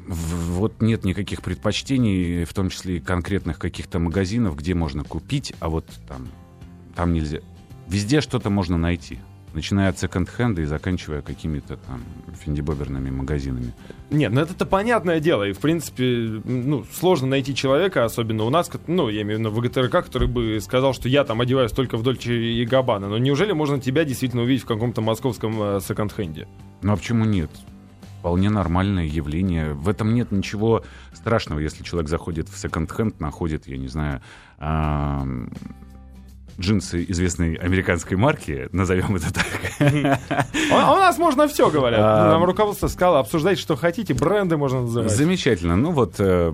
Вот 0.07 0.81
нет 0.81 1.03
никаких 1.03 1.41
предпочтений, 1.41 2.45
в 2.45 2.53
том 2.53 2.69
числе 2.69 2.97
и 2.97 2.99
конкретных 2.99 3.59
каких-то 3.59 3.99
магазинов, 3.99 4.55
где 4.55 4.73
можно 4.73 5.03
купить, 5.03 5.53
а 5.59 5.69
вот 5.69 5.85
там, 6.07 6.27
там 6.95 7.13
нельзя. 7.13 7.39
Везде 7.87 8.21
что-то 8.21 8.49
можно 8.49 8.77
найти. 8.77 9.19
Начиная 9.53 9.89
от 9.89 9.97
секонд-хенда 9.97 10.61
и 10.61 10.65
заканчивая 10.65 11.21
какими-то 11.21 11.77
там 11.77 12.03
финдибоберными 12.43 13.09
магазинами. 13.09 13.73
Нет, 14.11 14.31
ну 14.31 14.41
это-то 14.41 14.65
понятное 14.65 15.19
дело. 15.19 15.43
И, 15.47 15.53
в 15.53 15.59
принципе, 15.59 16.41
ну, 16.43 16.85
сложно 16.93 17.27
найти 17.27 17.55
человека, 17.55 18.05
особенно 18.05 18.43
у 18.43 18.49
нас, 18.49 18.69
ну, 18.87 19.09
я 19.09 19.23
имею 19.23 19.37
в 19.37 19.41
виду 19.41 19.49
в 19.51 19.59
ГТРК, 19.61 20.05
который 20.05 20.27
бы 20.27 20.59
сказал, 20.61 20.93
что 20.93 21.09
я 21.09 21.23
там 21.23 21.41
одеваюсь 21.41 21.71
только 21.71 21.97
в 21.97 22.03
Дольче 22.03 22.35
и 22.35 22.65
Габбана. 22.65 23.07
Но 23.07 23.17
неужели 23.17 23.53
можно 23.53 23.79
тебя 23.79 24.03
действительно 24.03 24.43
увидеть 24.43 24.63
в 24.63 24.67
каком-то 24.67 25.01
московском 25.01 25.55
э, 25.59 25.79
секонд-хенде? 25.79 26.47
Ну, 26.83 26.93
а 26.93 26.97
почему 26.97 27.25
нет? 27.25 27.49
Вполне 28.27 28.49
нормальное 28.49 29.05
явление. 29.05 29.71
В 29.71 29.87
этом 29.87 30.13
нет 30.13 30.33
ничего 30.33 30.83
страшного, 31.13 31.59
если 31.59 31.81
человек 31.83 32.09
заходит 32.09 32.49
в 32.49 32.57
секонд-хенд, 32.57 33.21
находит, 33.21 33.67
я 33.67 33.77
не 33.77 33.87
знаю, 33.87 34.19
джинсы 36.59 37.05
известной 37.07 37.53
американской 37.53 38.17
марки, 38.17 38.67
назовем 38.73 39.15
это 39.15 39.33
так. 39.33 39.47
А 40.73 40.93
у 40.93 40.97
нас 40.97 41.17
можно 41.17 41.47
все, 41.47 41.69
говорят. 41.69 42.01
Нам 42.01 42.43
руководство 42.43 42.89
сказало, 42.89 43.19
обсуждайте, 43.19 43.61
что 43.61 43.77
хотите, 43.77 44.13
бренды 44.13 44.57
можно 44.57 44.81
называть. 44.81 45.09
Замечательно. 45.09 45.77
Ну 45.77 45.91
вот, 45.91 46.15
э, 46.19 46.53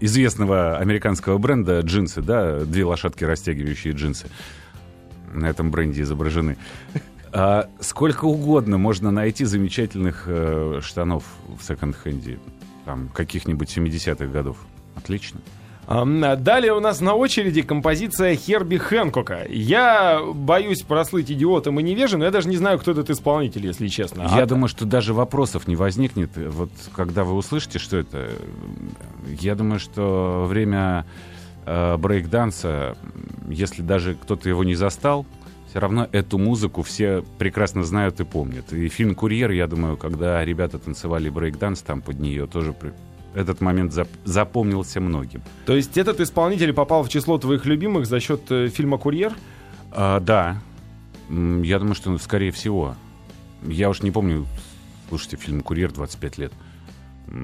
известного 0.00 0.78
американского 0.78 1.38
бренда 1.38 1.82
джинсы, 1.82 2.20
да, 2.20 2.64
две 2.64 2.84
лошадки, 2.84 3.22
растягивающие 3.22 3.92
джинсы 3.92 4.26
на 5.32 5.46
этом 5.46 5.70
бренде 5.70 6.02
изображены. 6.02 6.56
А 7.38 7.68
сколько 7.80 8.24
угодно 8.24 8.78
можно 8.78 9.10
найти 9.10 9.44
замечательных 9.44 10.24
э, 10.26 10.80
штанов 10.82 11.22
в 11.46 11.62
секонд-хенде, 11.62 12.38
там, 12.86 13.10
каких-нибудь 13.12 13.76
70-х 13.76 14.24
годов. 14.24 14.56
Отлично. 14.94 15.40
Далее 15.86 16.72
у 16.72 16.80
нас 16.80 17.02
на 17.02 17.14
очереди 17.14 17.60
композиция 17.60 18.36
Херби 18.36 18.78
Хэнкока. 18.78 19.46
Я 19.50 20.22
боюсь 20.34 20.80
прослыть 20.80 21.30
идиотом 21.30 21.78
и 21.78 21.82
невежим, 21.82 22.20
но 22.20 22.24
я 22.24 22.30
даже 22.30 22.48
не 22.48 22.56
знаю, 22.56 22.78
кто 22.78 22.92
этот 22.92 23.10
исполнитель, 23.10 23.66
если 23.66 23.86
честно. 23.88 24.22
Я 24.22 24.44
а... 24.44 24.46
думаю, 24.46 24.68
что 24.68 24.86
даже 24.86 25.12
вопросов 25.12 25.68
не 25.68 25.76
возникнет. 25.76 26.30
Вот 26.36 26.70
когда 26.94 27.22
вы 27.22 27.34
услышите, 27.34 27.78
что 27.78 27.98
это, 27.98 28.30
я 29.38 29.54
думаю, 29.54 29.78
что 29.78 30.46
время 30.48 31.04
э, 31.66 31.98
брейк-данса, 31.98 32.96
если 33.46 33.82
даже 33.82 34.14
кто-то 34.14 34.48
его 34.48 34.64
не 34.64 34.74
застал, 34.74 35.26
все 35.76 35.80
равно 35.82 36.08
эту 36.10 36.38
музыку 36.38 36.80
все 36.80 37.22
прекрасно 37.36 37.84
знают 37.84 38.18
и 38.18 38.24
помнят. 38.24 38.72
И 38.72 38.88
фильм 38.88 39.14
«Курьер», 39.14 39.50
я 39.50 39.66
думаю, 39.66 39.98
когда 39.98 40.42
ребята 40.42 40.78
танцевали 40.78 41.28
брейк-данс 41.28 41.82
там 41.82 42.00
под 42.00 42.18
нее, 42.18 42.46
тоже 42.46 42.74
этот 43.34 43.60
момент 43.60 43.92
зап 43.92 44.08
запомнился 44.24 45.02
многим. 45.02 45.42
То 45.66 45.76
есть 45.76 45.98
этот 45.98 46.18
исполнитель 46.20 46.72
попал 46.72 47.02
в 47.02 47.10
число 47.10 47.36
твоих 47.36 47.66
любимых 47.66 48.06
за 48.06 48.20
счет 48.20 48.50
э, 48.50 48.68
фильма 48.68 48.96
«Курьер»? 48.96 49.34
А, 49.92 50.18
да. 50.20 50.62
Я 51.28 51.78
думаю, 51.78 51.94
что 51.94 52.16
скорее 52.16 52.52
всего. 52.52 52.96
Я 53.62 53.90
уж 53.90 54.00
не 54.00 54.10
помню, 54.10 54.46
слушайте, 55.10 55.36
фильм 55.36 55.60
«Курьер» 55.60 55.92
25 55.92 56.38
лет. 56.38 56.52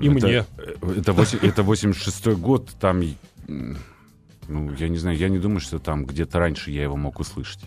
И 0.00 0.06
это, 0.06 0.26
мне. 0.26 0.46
Э, 0.56 0.92
это, 0.96 1.12
8, 1.12 1.38
это 1.42 1.62
86 1.62 2.28
год, 2.38 2.70
там... 2.80 3.02
Ну, 3.46 4.72
я 4.78 4.88
не 4.88 4.96
знаю, 4.96 5.18
я 5.18 5.28
не 5.28 5.38
думаю, 5.38 5.60
что 5.60 5.78
там 5.78 6.06
где-то 6.06 6.38
раньше 6.38 6.70
я 6.70 6.82
его 6.84 6.96
мог 6.96 7.20
услышать. 7.20 7.60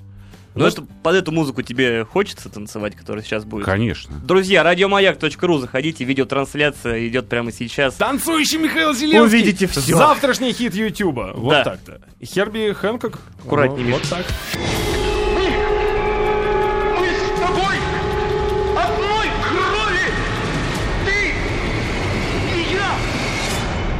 Ну, 0.55 0.65
это, 0.65 0.83
под 1.03 1.15
эту 1.15 1.33
музыку 1.33 1.61
тебе 1.61 2.05
хочется 2.05 2.49
танцевать, 2.49 2.95
которая 2.95 3.21
сейчас 3.23 3.43
будет? 3.43 3.65
Конечно. 3.65 4.15
Друзья, 4.23 4.63
радиомаяк.ру, 4.63 5.57
заходите, 5.57 6.05
видеотрансляция 6.05 7.07
идет 7.07 7.27
прямо 7.27 7.51
сейчас. 7.51 7.95
Танцующий 7.95 8.57
Михаил 8.57 8.93
Зеленский! 8.93 9.19
Увидите 9.21 9.67
все. 9.67 9.97
Завтрашний 9.97 10.53
хит 10.53 10.73
Ютуба. 10.73 11.33
Вот 11.35 11.51
да. 11.51 11.63
так-то. 11.65 12.01
Херби 12.23 12.71
Хэнкок. 12.71 13.19
Аккуратнее. 13.43 13.91
Вот, 13.91 14.01
вот 14.01 14.09
так. 14.09 14.25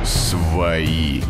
Свои. 0.06 1.22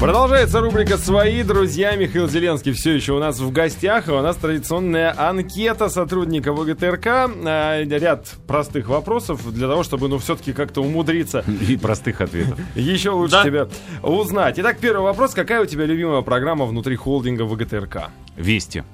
Продолжается 0.00 0.60
рубрика 0.60 0.96
«Свои 0.96 1.42
друзья». 1.42 1.96
Михаил 1.96 2.28
Зеленский 2.28 2.70
все 2.70 2.94
еще 2.94 3.14
у 3.14 3.18
нас 3.18 3.40
в 3.40 3.50
гостях. 3.50 4.06
И 4.06 4.12
у 4.12 4.22
нас 4.22 4.36
традиционная 4.36 5.12
анкета 5.18 5.88
сотрудника 5.88 6.52
ВГТРК. 6.52 7.06
А, 7.44 7.82
ряд 7.82 8.28
простых 8.46 8.88
вопросов 8.88 9.52
для 9.52 9.66
того, 9.66 9.82
чтобы, 9.82 10.06
ну, 10.06 10.18
все-таки 10.18 10.52
как-то 10.52 10.82
умудриться. 10.82 11.44
И 11.68 11.76
простых 11.76 12.20
ответов. 12.20 12.60
Еще 12.76 13.10
лучше 13.10 13.32
да. 13.32 13.44
тебя 13.44 13.68
узнать. 14.00 14.54
Итак, 14.60 14.78
первый 14.78 15.02
вопрос. 15.02 15.34
Какая 15.34 15.62
у 15.62 15.66
тебя 15.66 15.84
любимая 15.84 16.22
программа 16.22 16.64
внутри 16.64 16.94
холдинга 16.94 17.42
ВГТРК? 17.42 18.10
Вести. 18.36 18.84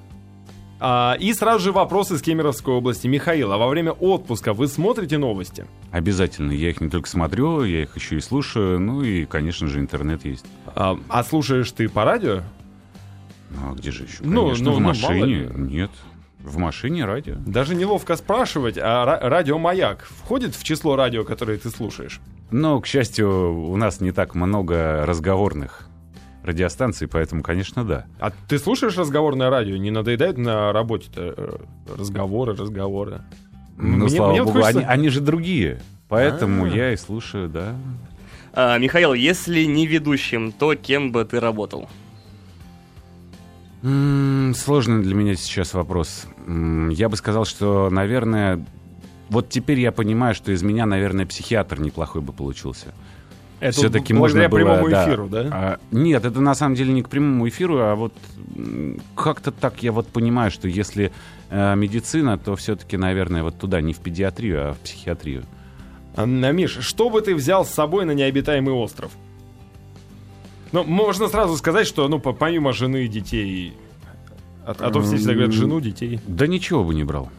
А, 0.81 1.17
и 1.21 1.33
сразу 1.33 1.65
же 1.65 1.73
вопрос 1.73 2.13
из 2.13 2.21
Кемеровской 2.21 2.75
области. 2.75 3.07
Михаил, 3.07 3.53
а 3.53 3.59
во 3.59 3.69
время 3.69 3.93
отпуска 3.93 4.53
вы 4.53 4.69
смотрите 4.69 5.19
новости? 5.19 5.67
Обязательно. 5.93 6.53
Я 6.53 6.71
их 6.71 6.81
не 6.81 6.89
только 6.89 7.09
смотрю, 7.09 7.65
я 7.65 7.83
их 7.83 7.97
еще 7.97 8.17
и 8.17 8.21
слушаю. 8.21 8.81
Ну 8.81 9.03
и, 9.03 9.25
конечно 9.25 9.67
же, 9.67 9.81
интернет 9.81 10.25
есть. 10.25 10.45
А, 10.75 10.99
а 11.09 11.25
слушаешь 11.25 11.71
ты 11.73 11.89
по 11.89 12.05
радио? 12.05 12.43
Ну, 13.51 13.73
а 13.73 13.75
где 13.75 13.91
же 13.91 14.05
еще? 14.05 14.19
Ну, 14.23 14.47
конечно, 14.47 14.65
ну, 14.65 14.73
в 14.73 14.81
ну, 14.81 14.87
машине. 14.87 15.51
Ну, 15.53 15.67
Нет. 15.67 15.91
В 16.41 16.59
машине 16.59 17.07
радио. 17.07 17.37
Даже 17.47 17.75
неловко 17.75 18.17
спрашивать, 18.17 18.77
а 18.79 19.05
радио 19.07 19.59
«Маяк» 19.59 20.05
входит 20.05 20.55
в 20.55 20.63
число 20.63 20.95
радио, 20.95 21.25
которые 21.25 21.59
ты 21.59 21.71
слушаешь? 21.71 22.21
Ну, 22.51 22.81
к 22.83 22.87
счастью, 22.87 23.71
у 23.71 23.77
нас 23.77 24.03
не 24.03 24.13
так 24.13 24.35
много 24.35 25.07
разговорных 25.07 25.89
радиостанции, 26.43 27.07
поэтому, 27.07 27.43
конечно, 27.43 27.85
да. 27.85 28.05
А 28.21 28.31
ты 28.47 28.59
слушаешь 28.59 28.99
разговорное 28.99 29.49
радио? 29.49 29.77
Не 29.77 29.91
надоедает 29.91 30.37
на 30.37 30.71
работе 30.73 31.09
э, 31.17 31.57
разговоры, 31.97 32.55
разговоры? 32.55 33.23
Ну, 33.79 34.05
мне, 34.05 34.09
слава 34.11 34.33
мне 34.33 34.45
богу, 34.45 34.61
хочется... 34.61 34.81
они, 34.81 34.87
они 34.87 35.09
же 35.09 35.23
другие. 35.23 35.81
Поэтому 36.09 36.65
А-а-а. 36.65 36.77
я 36.77 36.93
и 36.93 36.97
слушаю, 36.97 37.49
да. 37.49 37.75
А, 38.57 38.79
Михаил, 38.79 39.15
если 39.15 39.65
не 39.65 39.87
ведущим, 39.87 40.53
то 40.53 40.77
кем 40.77 41.11
бы 41.11 41.25
ты 41.25 41.41
работал? 41.41 41.89
М-м, 43.83 44.55
сложный 44.55 45.03
для 45.03 45.15
меня 45.15 45.35
сейчас 45.35 45.75
вопрос. 45.75 46.27
М-м, 46.47 46.91
я 46.91 47.09
бы 47.09 47.17
сказал, 47.17 47.45
что, 47.45 47.91
наверное, 47.91 48.65
вот 49.29 49.49
теперь 49.49 49.81
я 49.81 49.91
понимаю, 49.91 50.35
что 50.37 50.53
из 50.53 50.63
меня, 50.63 50.87
наверное, 50.87 51.27
психиатр 51.27 51.81
неплохой 51.81 52.23
бы 52.23 52.33
получился. 52.33 52.95
Это 53.59 53.73
все-таки 53.73 54.13
можно 54.13 54.49
было, 54.49 54.59
прямому 54.59 54.89
да, 54.89 55.05
эфиру, 55.05 55.29
да? 55.29 55.49
А, 55.51 55.79
нет, 55.91 56.25
это 56.25 56.41
на 56.41 56.55
самом 56.55 56.77
деле 56.77 56.93
не 56.93 57.03
к 57.03 57.09
прямому 57.09 57.49
эфиру, 57.49 57.79
а 57.79 57.95
вот 57.95 58.13
как-то 59.17 59.51
так 59.51 59.83
я 59.83 59.91
вот 59.91 60.07
понимаю, 60.07 60.51
что 60.51 60.69
если 60.69 61.13
э, 61.51 61.75
медицина, 61.75 62.39
то 62.39 62.55
все-таки, 62.57 62.97
наверное, 62.97 63.43
вот 63.43 63.59
туда, 63.59 63.81
не 63.81 63.93
в 63.95 63.99
педиатрию, 63.99 64.71
а 64.71 64.73
в 64.75 64.79
психиатрию. 64.79 65.45
Миш, 66.17 66.79
что 66.81 67.11
бы 67.11 67.21
ты 67.21 67.35
взял 67.35 67.65
с 67.65 67.71
собой 67.71 68.05
на 68.05 68.13
необитаемый 68.13 68.75
остров? 68.75 69.13
Ну, 70.73 70.85
можно 70.85 71.29
сразу 71.29 71.57
сказать, 71.57 71.87
что, 71.87 72.09
ну, 72.09 72.19
помимо 72.19 72.73
жены 72.73 73.05
и 73.05 73.09
детей, 73.09 73.75
а, 74.67 74.75
а 74.79 74.91
то 74.91 75.03
все 75.03 75.17
всегда 75.17 75.35
говорят 75.35 75.53
жену, 75.53 75.81
детей. 75.81 76.21
Да 76.27 76.47
ничего 76.47 76.85
бы 76.85 76.95
не 76.95 77.05
брал. 77.05 77.31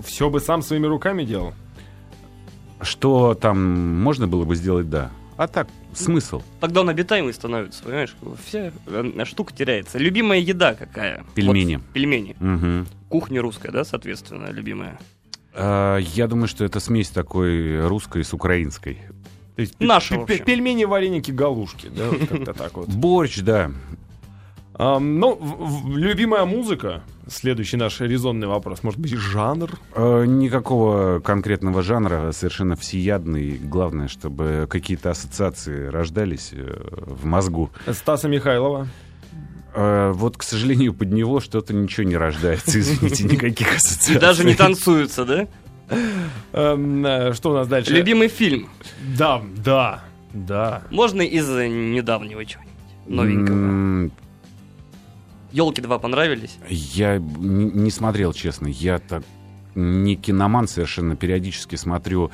Все 0.00 0.30
бы 0.30 0.40
сам 0.40 0.62
своими 0.62 0.86
руками 0.86 1.24
делал? 1.24 1.54
Что 2.80 3.34
там 3.34 4.00
можно 4.00 4.26
было 4.26 4.44
бы 4.44 4.56
сделать, 4.56 4.90
да. 4.90 5.10
А 5.36 5.46
так, 5.46 5.68
смысл? 5.94 6.42
Тогда 6.60 6.80
он 6.80 6.88
обитаемый 6.88 7.32
становится, 7.32 7.84
понимаешь? 7.84 8.16
Вся 8.44 8.72
э, 8.86 9.24
штука 9.24 9.52
теряется. 9.54 9.98
Любимая 9.98 10.40
еда 10.40 10.74
какая? 10.74 11.24
Пельмени. 11.34 11.76
Вот, 11.76 11.84
пельмени. 11.92 12.36
Угу. 12.40 12.88
Кухня 13.08 13.40
русская, 13.40 13.70
да, 13.70 13.84
соответственно, 13.84 14.50
любимая? 14.50 14.98
А, 15.54 15.98
я 15.98 16.26
думаю, 16.26 16.48
что 16.48 16.64
это 16.64 16.80
смесь 16.80 17.10
такой 17.10 17.86
русской 17.86 18.24
с 18.24 18.32
украинской. 18.32 18.98
То 19.56 19.60
есть 19.62 19.78
Наши, 19.80 20.24
пельмени, 20.24 20.84
вареники, 20.84 21.30
галушки, 21.30 21.88
да, 21.88 22.08
как-то 22.26 22.54
так 22.54 22.74
вот. 22.74 22.88
Борщ, 22.88 23.40
да. 23.40 23.70
А, 24.74 24.98
ну, 24.98 25.34
в, 25.34 25.92
в, 25.92 25.96
любимая 25.98 26.44
музыка. 26.46 27.02
Следующий 27.28 27.76
наш 27.76 28.00
резонный 28.00 28.48
вопрос. 28.48 28.82
Может 28.82 28.98
быть, 28.98 29.12
жанр? 29.12 29.70
Э, 29.94 30.24
никакого 30.26 31.20
конкретного 31.20 31.82
жанра, 31.82 32.32
совершенно 32.32 32.74
всеядный. 32.74 33.58
Главное, 33.58 34.08
чтобы 34.08 34.66
какие-то 34.68 35.10
ассоциации 35.10 35.86
рождались 35.86 36.50
э, 36.52 36.82
в 37.06 37.24
мозгу. 37.26 37.70
Стаса 37.90 38.28
Михайлова. 38.28 38.88
Э, 39.74 40.12
вот, 40.14 40.36
к 40.36 40.42
сожалению, 40.42 40.92
под 40.94 41.12
него 41.12 41.40
что-то 41.40 41.72
ничего 41.72 42.04
не 42.04 42.16
рождается, 42.16 42.78
извините, 42.80 43.24
никаких 43.24 43.76
ассоциаций. 43.76 44.16
И 44.16 44.18
даже 44.18 44.44
не 44.44 44.54
танцуются, 44.54 45.24
да? 45.24 45.48
Эм, 46.52 47.04
э, 47.04 47.32
что 47.34 47.50
у 47.50 47.54
нас 47.54 47.68
дальше? 47.68 47.92
Любимый 47.92 48.28
фильм. 48.28 48.68
Да, 49.16 49.42
да, 49.56 50.02
да. 50.32 50.82
Можно 50.90 51.22
из 51.22 51.48
недавнего 51.48 52.44
чего-нибудь 52.44 52.72
новенького? 53.06 54.10
Елки 55.52 55.82
2 55.82 55.98
понравились? 55.98 56.56
Я 56.68 57.18
не 57.18 57.90
смотрел, 57.90 58.32
честно. 58.32 58.68
Я 58.68 58.98
так 58.98 59.22
не 59.74 60.16
киноман 60.16 60.68
совершенно, 60.68 61.16
периодически 61.16 61.76
смотрю. 61.76 62.30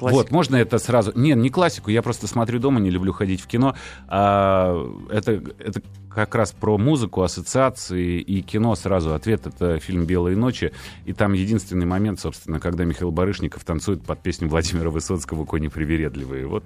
Э, 0.00 0.10
вот, 0.10 0.30
можно 0.30 0.56
это 0.56 0.78
сразу... 0.78 1.12
Не, 1.14 1.32
не 1.32 1.50
классику, 1.50 1.90
я 1.90 2.02
просто 2.02 2.26
смотрю 2.26 2.58
дома, 2.58 2.80
не 2.80 2.90
люблю 2.90 3.12
ходить 3.12 3.40
в 3.40 3.46
кино. 3.46 3.74
А, 4.08 4.74
это, 5.10 5.42
это 5.58 5.82
как 6.14 6.34
раз 6.34 6.52
про 6.52 6.78
музыку, 6.78 7.22
ассоциации 7.22 8.20
и 8.20 8.42
кино 8.42 8.74
сразу. 8.74 9.14
Ответ— 9.14 9.46
это 9.46 9.78
фильм 9.78 10.04
«Белые 10.04 10.36
ночи». 10.36 10.72
И 11.04 11.12
там 11.12 11.32
единственный 11.32 11.86
момент, 11.86 12.20
собственно, 12.20 12.60
когда 12.60 12.84
Михаил 12.84 13.10
Барышников 13.10 13.64
танцует 13.64 14.02
под 14.02 14.22
песню 14.22 14.48
Владимира 14.48 14.90
Высоцкого 14.90 15.44
«Кони 15.44 15.68
привередливые». 15.68 16.46
Вот 16.46 16.64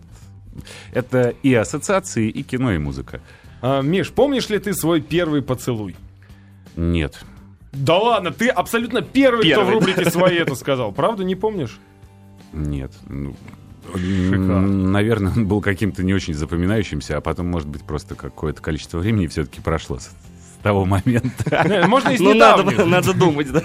это 0.92 1.34
и 1.42 1.54
ассоциации, 1.54 2.28
и 2.28 2.42
кино, 2.42 2.72
и 2.72 2.78
музыка. 2.78 3.20
А, 3.60 3.80
Миш, 3.80 4.10
помнишь 4.10 4.48
ли 4.48 4.58
ты 4.58 4.74
свой 4.74 5.00
первый 5.00 5.42
поцелуй? 5.42 5.96
Нет. 6.76 7.24
Да 7.72 7.96
ладно, 7.96 8.32
ты 8.32 8.48
абсолютно 8.48 9.00
первый, 9.00 9.44
первый. 9.44 9.64
кто 9.64 9.64
в 9.64 9.74
рубрике 9.78 10.10
свои 10.10 10.36
это 10.36 10.54
сказал. 10.54 10.92
Правда, 10.92 11.24
не 11.24 11.34
помнишь? 11.34 11.78
Нет. 12.52 12.92
Ну, 13.08 13.34
наверное, 13.94 15.32
он 15.32 15.46
был 15.46 15.60
каким-то 15.60 16.02
не 16.02 16.14
очень 16.14 16.34
запоминающимся, 16.34 17.16
а 17.16 17.20
потом, 17.20 17.48
может 17.48 17.68
быть, 17.68 17.82
просто 17.82 18.14
какое-то 18.14 18.62
количество 18.62 18.98
времени 18.98 19.26
все-таки 19.26 19.60
прошло 19.60 19.98
того 20.62 20.84
момента. 20.84 21.84
Можно 21.88 22.10
из 22.10 22.20
Ну, 22.20 22.34
надо, 22.34 22.86
надо 22.86 23.12
думать, 23.12 23.50
да. 23.52 23.62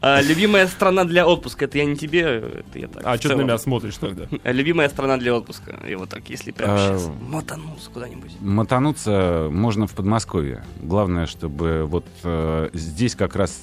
А, 0.00 0.20
любимая 0.20 0.66
страна 0.66 1.04
для 1.04 1.26
отпуска, 1.26 1.66
это 1.66 1.78
я 1.78 1.84
не 1.84 1.96
тебе, 1.96 2.20
это 2.20 2.78
я 2.78 2.88
так. 2.88 3.02
А 3.04 3.16
что 3.16 3.30
ты 3.30 3.36
на 3.36 3.42
меня 3.42 3.58
смотришь 3.58 3.96
тогда? 3.96 4.24
Любимая 4.44 4.88
страна 4.88 5.16
для 5.16 5.34
отпуска, 5.34 5.78
и 5.88 5.94
вот 5.94 6.08
так, 6.08 6.28
если 6.28 6.50
прямо 6.50 6.76
сейчас 6.76 7.06
а, 7.06 7.24
мотануться 7.24 7.90
куда-нибудь. 7.90 8.32
Мотануться 8.40 9.48
можно 9.50 9.86
в 9.86 9.92
Подмосковье. 9.92 10.64
Главное, 10.80 11.26
чтобы 11.26 11.84
вот 11.86 12.04
э, 12.24 12.70
здесь 12.72 13.14
как 13.14 13.36
раз 13.36 13.62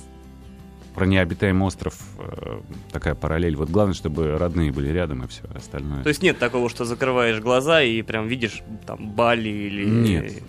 про 1.00 1.06
необитаемый 1.06 1.66
остров 1.66 1.98
э, 2.18 2.60
такая 2.92 3.16
параллель. 3.16 3.56
Вот 3.56 3.70
главное, 3.70 3.94
чтобы 3.94 4.38
родные 4.38 4.74
были 4.74 4.90
рядом 4.90 5.24
и 5.24 5.28
все 5.28 5.44
остальное. 5.56 6.04
То 6.04 6.10
есть 6.10 6.22
нет 6.22 6.40
такого, 6.40 6.70
что 6.70 6.84
закрываешь 6.84 7.40
глаза 7.40 7.82
и 7.82 8.02
прям 8.02 8.28
видишь 8.28 8.62
там 8.86 9.12
Бали 9.12 9.48
или... 9.48 9.86
Нет, 9.86 10.44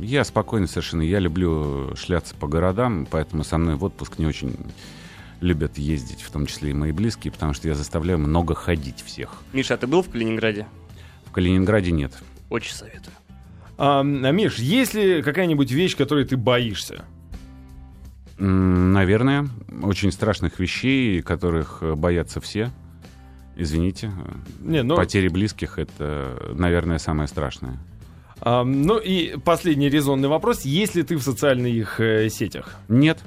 я 0.00 0.22
спокойно 0.22 0.68
совершенно. 0.68 1.02
Я 1.02 1.18
люблю 1.18 1.96
шляться 1.96 2.36
по 2.36 2.46
городам, 2.46 3.04
поэтому 3.10 3.42
со 3.42 3.58
мной 3.58 3.74
в 3.74 3.82
отпуск 3.82 4.18
не 4.18 4.26
очень 4.26 4.56
любят 5.40 5.76
ездить, 5.76 6.22
в 6.22 6.30
том 6.30 6.46
числе 6.46 6.70
и 6.70 6.72
мои 6.72 6.92
близкие, 6.92 7.32
потому 7.32 7.52
что 7.52 7.66
я 7.66 7.74
заставляю 7.74 8.20
много 8.20 8.54
ходить 8.54 9.02
всех. 9.04 9.42
Миша, 9.52 9.74
а 9.74 9.76
ты 9.76 9.88
был 9.88 10.02
в 10.02 10.08
Калининграде? 10.08 10.68
В 11.24 11.32
Калининграде 11.32 11.90
нет. 11.90 12.12
Очень 12.48 12.74
советую. 12.74 13.14
А, 13.76 14.02
а 14.02 14.04
Миш, 14.04 14.58
есть 14.58 14.94
ли 14.94 15.20
какая-нибудь 15.20 15.72
вещь, 15.72 15.96
которой 15.96 16.24
ты 16.24 16.36
боишься? 16.36 17.04
Наверное. 18.40 19.48
Очень 19.82 20.12
страшных 20.12 20.58
вещей, 20.58 21.20
которых 21.20 21.78
э, 21.82 21.94
боятся 21.94 22.40
все. 22.40 22.70
Извините. 23.54 24.10
Не, 24.60 24.82
но... 24.82 24.94
Ну 24.94 24.96
Потери 24.96 25.28
близких— 25.28 25.78
это, 25.78 26.52
наверное, 26.54 26.98
самое 26.98 27.28
страшное. 27.28 27.78
А, 28.40 28.64
ну 28.64 28.98
и 28.98 29.36
последний 29.36 29.90
резонный 29.90 30.28
вопрос. 30.28 30.62
Есть 30.62 30.94
ли 30.94 31.02
ты 31.02 31.16
в 31.16 31.22
социальных 31.22 32.00
э, 32.00 32.30
сетях? 32.30 32.76
Нет. 32.88 33.18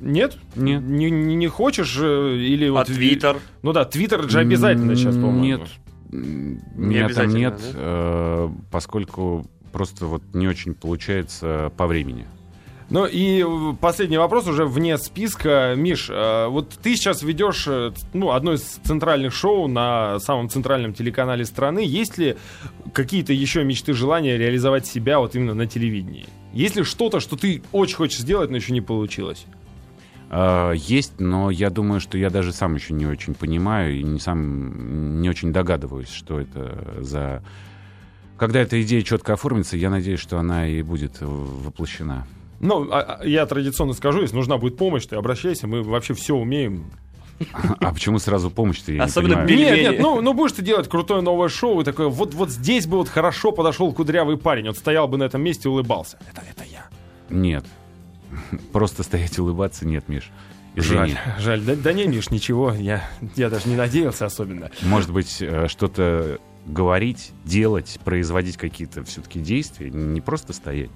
Нет? 0.00 0.38
Нет. 0.56 0.82
Не, 0.82 1.10
не, 1.10 1.34
не 1.36 1.48
хочешь? 1.48 1.98
Э, 2.00 2.34
или 2.34 2.68
а 2.68 2.72
вот... 2.72 2.86
Твиттер? 2.86 3.36
Ну 3.62 3.74
да, 3.74 3.84
Твиттер 3.84 4.30
же 4.30 4.38
обязательно 4.38 4.96
сейчас, 4.96 5.14
по-моему. 5.14 5.42
Нет. 5.42 5.68
Меня 6.10 7.10
там 7.10 7.28
нет, 7.28 7.60
да? 7.60 7.70
э, 7.74 8.48
поскольку 8.70 9.46
просто 9.72 10.06
вот 10.06 10.22
не 10.32 10.48
очень 10.48 10.72
получается 10.72 11.70
по 11.76 11.86
времени. 11.86 12.26
Ну 12.90 13.06
и 13.06 13.44
последний 13.80 14.16
вопрос 14.16 14.46
уже 14.46 14.64
вне 14.64 14.96
списка. 14.96 15.74
Миш, 15.76 16.08
э, 16.08 16.46
вот 16.48 16.70
ты 16.82 16.96
сейчас 16.96 17.22
ведешь 17.22 17.66
э, 17.66 17.92
ну, 18.14 18.30
одно 18.30 18.54
из 18.54 18.62
центральных 18.62 19.34
шоу 19.34 19.68
на 19.68 20.18
самом 20.20 20.48
центральном 20.48 20.94
телеканале 20.94 21.44
страны. 21.44 21.84
Есть 21.84 22.16
ли 22.16 22.36
какие-то 22.94 23.34
еще 23.34 23.62
мечты, 23.62 23.92
желания 23.92 24.38
реализовать 24.38 24.86
себя 24.86 25.18
вот 25.18 25.34
именно 25.34 25.52
на 25.52 25.66
телевидении? 25.66 26.26
Есть 26.54 26.76
ли 26.76 26.82
что-то, 26.82 27.20
что 27.20 27.36
ты 27.36 27.62
очень 27.72 27.96
хочешь 27.96 28.20
сделать, 28.20 28.48
но 28.48 28.56
еще 28.56 28.72
не 28.72 28.80
получилось? 28.80 29.44
А, 30.30 30.72
есть, 30.72 31.20
но 31.20 31.50
я 31.50 31.68
думаю, 31.68 32.00
что 32.00 32.16
я 32.16 32.30
даже 32.30 32.52
сам 32.54 32.74
еще 32.74 32.94
не 32.94 33.04
очень 33.04 33.34
понимаю 33.34 33.98
и 33.98 34.02
не 34.02 34.18
сам 34.18 35.20
не 35.20 35.28
очень 35.28 35.52
догадываюсь, 35.52 36.10
что 36.10 36.40
это 36.40 36.96
за 37.00 37.42
Когда 38.38 38.60
эта 38.60 38.80
идея 38.80 39.02
четко 39.02 39.34
оформится, 39.34 39.76
я 39.76 39.90
надеюсь, 39.90 40.20
что 40.20 40.38
она 40.38 40.66
и 40.66 40.80
будет 40.80 41.18
воплощена. 41.20 42.26
Ну, 42.60 42.90
а, 42.90 43.18
а, 43.20 43.26
я 43.26 43.46
традиционно 43.46 43.92
скажу, 43.92 44.22
если 44.22 44.36
нужна 44.36 44.58
будет 44.58 44.76
помощь, 44.76 45.06
ты 45.06 45.16
обращайся, 45.16 45.66
мы 45.66 45.82
вообще 45.82 46.14
все 46.14 46.34
умеем. 46.34 46.90
А 47.80 47.92
почему 47.92 48.18
сразу 48.18 48.50
помощь-то, 48.50 48.92
я 48.92 49.04
Особенно 49.04 49.44
не 49.44 49.56
Нет, 49.56 49.78
нет, 49.78 50.00
ну, 50.00 50.20
ну 50.20 50.34
будешь 50.34 50.52
ты 50.52 50.62
делать 50.62 50.88
крутое 50.88 51.20
новое 51.20 51.48
шоу, 51.48 51.80
и 51.80 51.84
такое, 51.84 52.08
вот, 52.08 52.34
вот 52.34 52.50
здесь 52.50 52.86
бы 52.86 52.96
вот 52.98 53.08
хорошо 53.08 53.52
подошел 53.52 53.92
кудрявый 53.92 54.36
парень, 54.36 54.66
вот 54.66 54.76
стоял 54.76 55.06
бы 55.06 55.18
на 55.18 55.24
этом 55.24 55.42
месте 55.42 55.68
и 55.68 55.70
улыбался. 55.70 56.18
Это, 56.30 56.42
это 56.50 56.64
я. 56.64 56.86
Нет. 57.30 57.64
Просто 58.72 59.04
стоять 59.04 59.38
и 59.38 59.40
улыбаться 59.40 59.86
нет, 59.86 60.08
Миш. 60.08 60.30
Извини. 60.74 61.12
Жаль, 61.12 61.18
жаль. 61.38 61.60
Да, 61.60 61.76
да 61.76 61.92
не, 61.92 62.06
Миш, 62.06 62.30
ничего, 62.30 62.72
я, 62.72 63.08
я 63.36 63.50
даже 63.50 63.68
не 63.68 63.76
надеялся 63.76 64.26
особенно. 64.26 64.70
Может 64.82 65.12
быть, 65.12 65.38
э, 65.40 65.68
что-то 65.68 66.40
говорить, 66.66 67.32
делать, 67.44 67.98
производить 68.04 68.56
какие-то 68.56 69.04
все-таки 69.04 69.40
действия, 69.40 69.90
не 69.90 70.20
просто 70.20 70.52
стоять. 70.52 70.90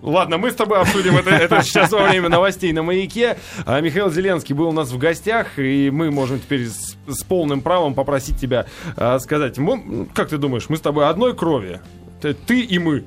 Ладно, 0.00 0.38
мы 0.38 0.50
с 0.50 0.54
тобой 0.54 0.80
обсудим 0.80 1.16
это, 1.16 1.30
это 1.30 1.62
сейчас 1.62 1.90
во 1.90 2.04
время 2.04 2.28
новостей 2.28 2.72
на 2.72 2.82
маяке. 2.82 3.36
А 3.66 3.80
Михаил 3.80 4.10
Зеленский 4.10 4.54
был 4.54 4.68
у 4.68 4.72
нас 4.72 4.90
в 4.90 4.98
гостях, 4.98 5.58
и 5.58 5.90
мы 5.90 6.10
можем 6.10 6.38
теперь 6.38 6.68
с, 6.68 6.96
с 7.08 7.22
полным 7.24 7.60
правом 7.60 7.94
попросить 7.94 8.38
тебя 8.38 8.66
а, 8.96 9.18
сказать, 9.18 9.58
мы, 9.58 10.06
как 10.14 10.28
ты 10.28 10.38
думаешь, 10.38 10.68
мы 10.68 10.76
с 10.76 10.80
тобой 10.80 11.08
одной 11.08 11.34
крови? 11.34 11.80
Ты, 12.20 12.34
ты 12.34 12.60
и 12.60 12.78
мы. 12.78 13.04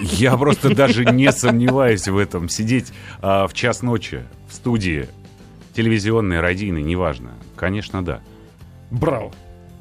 Я 0.00 0.36
просто 0.36 0.74
даже 0.74 1.04
не 1.04 1.30
сомневаюсь 1.30 2.08
в 2.08 2.18
этом. 2.18 2.48
Сидеть 2.48 2.92
а, 3.20 3.46
в 3.46 3.54
час 3.54 3.82
ночи 3.82 4.24
в 4.48 4.54
студии 4.54 5.08
телевизионной, 5.74 6.40
радийной, 6.40 6.82
неважно. 6.82 7.30
Конечно, 7.54 8.04
да. 8.04 8.20
Браво. 8.90 9.32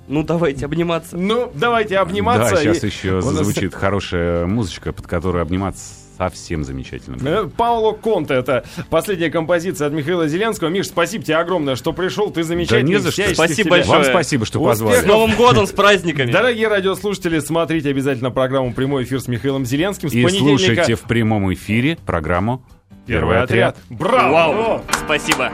Ну, 0.08 0.24
давайте 0.24 0.66
обниматься. 0.66 1.18
Ну, 1.18 1.52
давайте 1.56 1.98
обниматься. 1.98 2.56
Да, 2.56 2.62
сейчас 2.62 2.84
и... 2.84 2.88
еще 2.88 3.22
зазвучит 3.22 3.74
хорошая 3.74 4.46
музычка, 4.46 4.94
под 4.94 5.08
которую 5.08 5.42
обниматься 5.42 6.01
совсем 6.22 6.64
замечательно. 6.64 7.18
Э, 7.28 7.50
Пауло 7.58 7.94
Конте, 7.94 8.36
это 8.36 8.64
последняя 8.92 9.32
композиция 9.32 9.88
от 9.88 9.94
Михаила 9.94 10.28
Зеленского. 10.28 10.70
Миш, 10.70 10.88
спасибо 10.88 11.24
тебе 11.24 11.38
огромное, 11.38 11.76
что 11.76 11.94
пришел, 11.94 12.30
ты 12.30 12.44
замечательный. 12.44 12.82
Да 12.82 12.88
не 12.88 12.98
за 13.00 13.12
что. 13.12 13.34
Спасибо 13.34 13.72
большое. 13.72 13.98
Вам 13.98 14.04
спасибо, 14.04 14.46
что 14.46 14.64
позвали. 14.64 15.02
С 15.02 15.06
Новым 15.06 15.36
годом, 15.36 15.66
с 15.66 15.72
праздниками. 15.72 16.32
Дорогие 16.32 16.68
радиослушатели, 16.68 17.40
смотрите 17.40 17.90
обязательно 17.90 18.30
программу 18.30 18.72
«Прямой 18.72 19.04
эфир» 19.04 19.20
с 19.20 19.28
Михаилом 19.28 19.66
Зеленским. 19.66 20.10
С 20.10 20.14
И 20.14 20.28
слушайте 20.30 20.96
в 20.96 21.02
прямом 21.02 21.52
эфире 21.54 21.98
программу 22.06 22.64
«Первый, 23.08 23.32
Первый 23.32 23.42
отряд». 23.42 23.78
отряд. 23.78 24.00
Браво! 24.00 24.32
Вау. 24.32 24.82
Спасибо. 25.04 25.52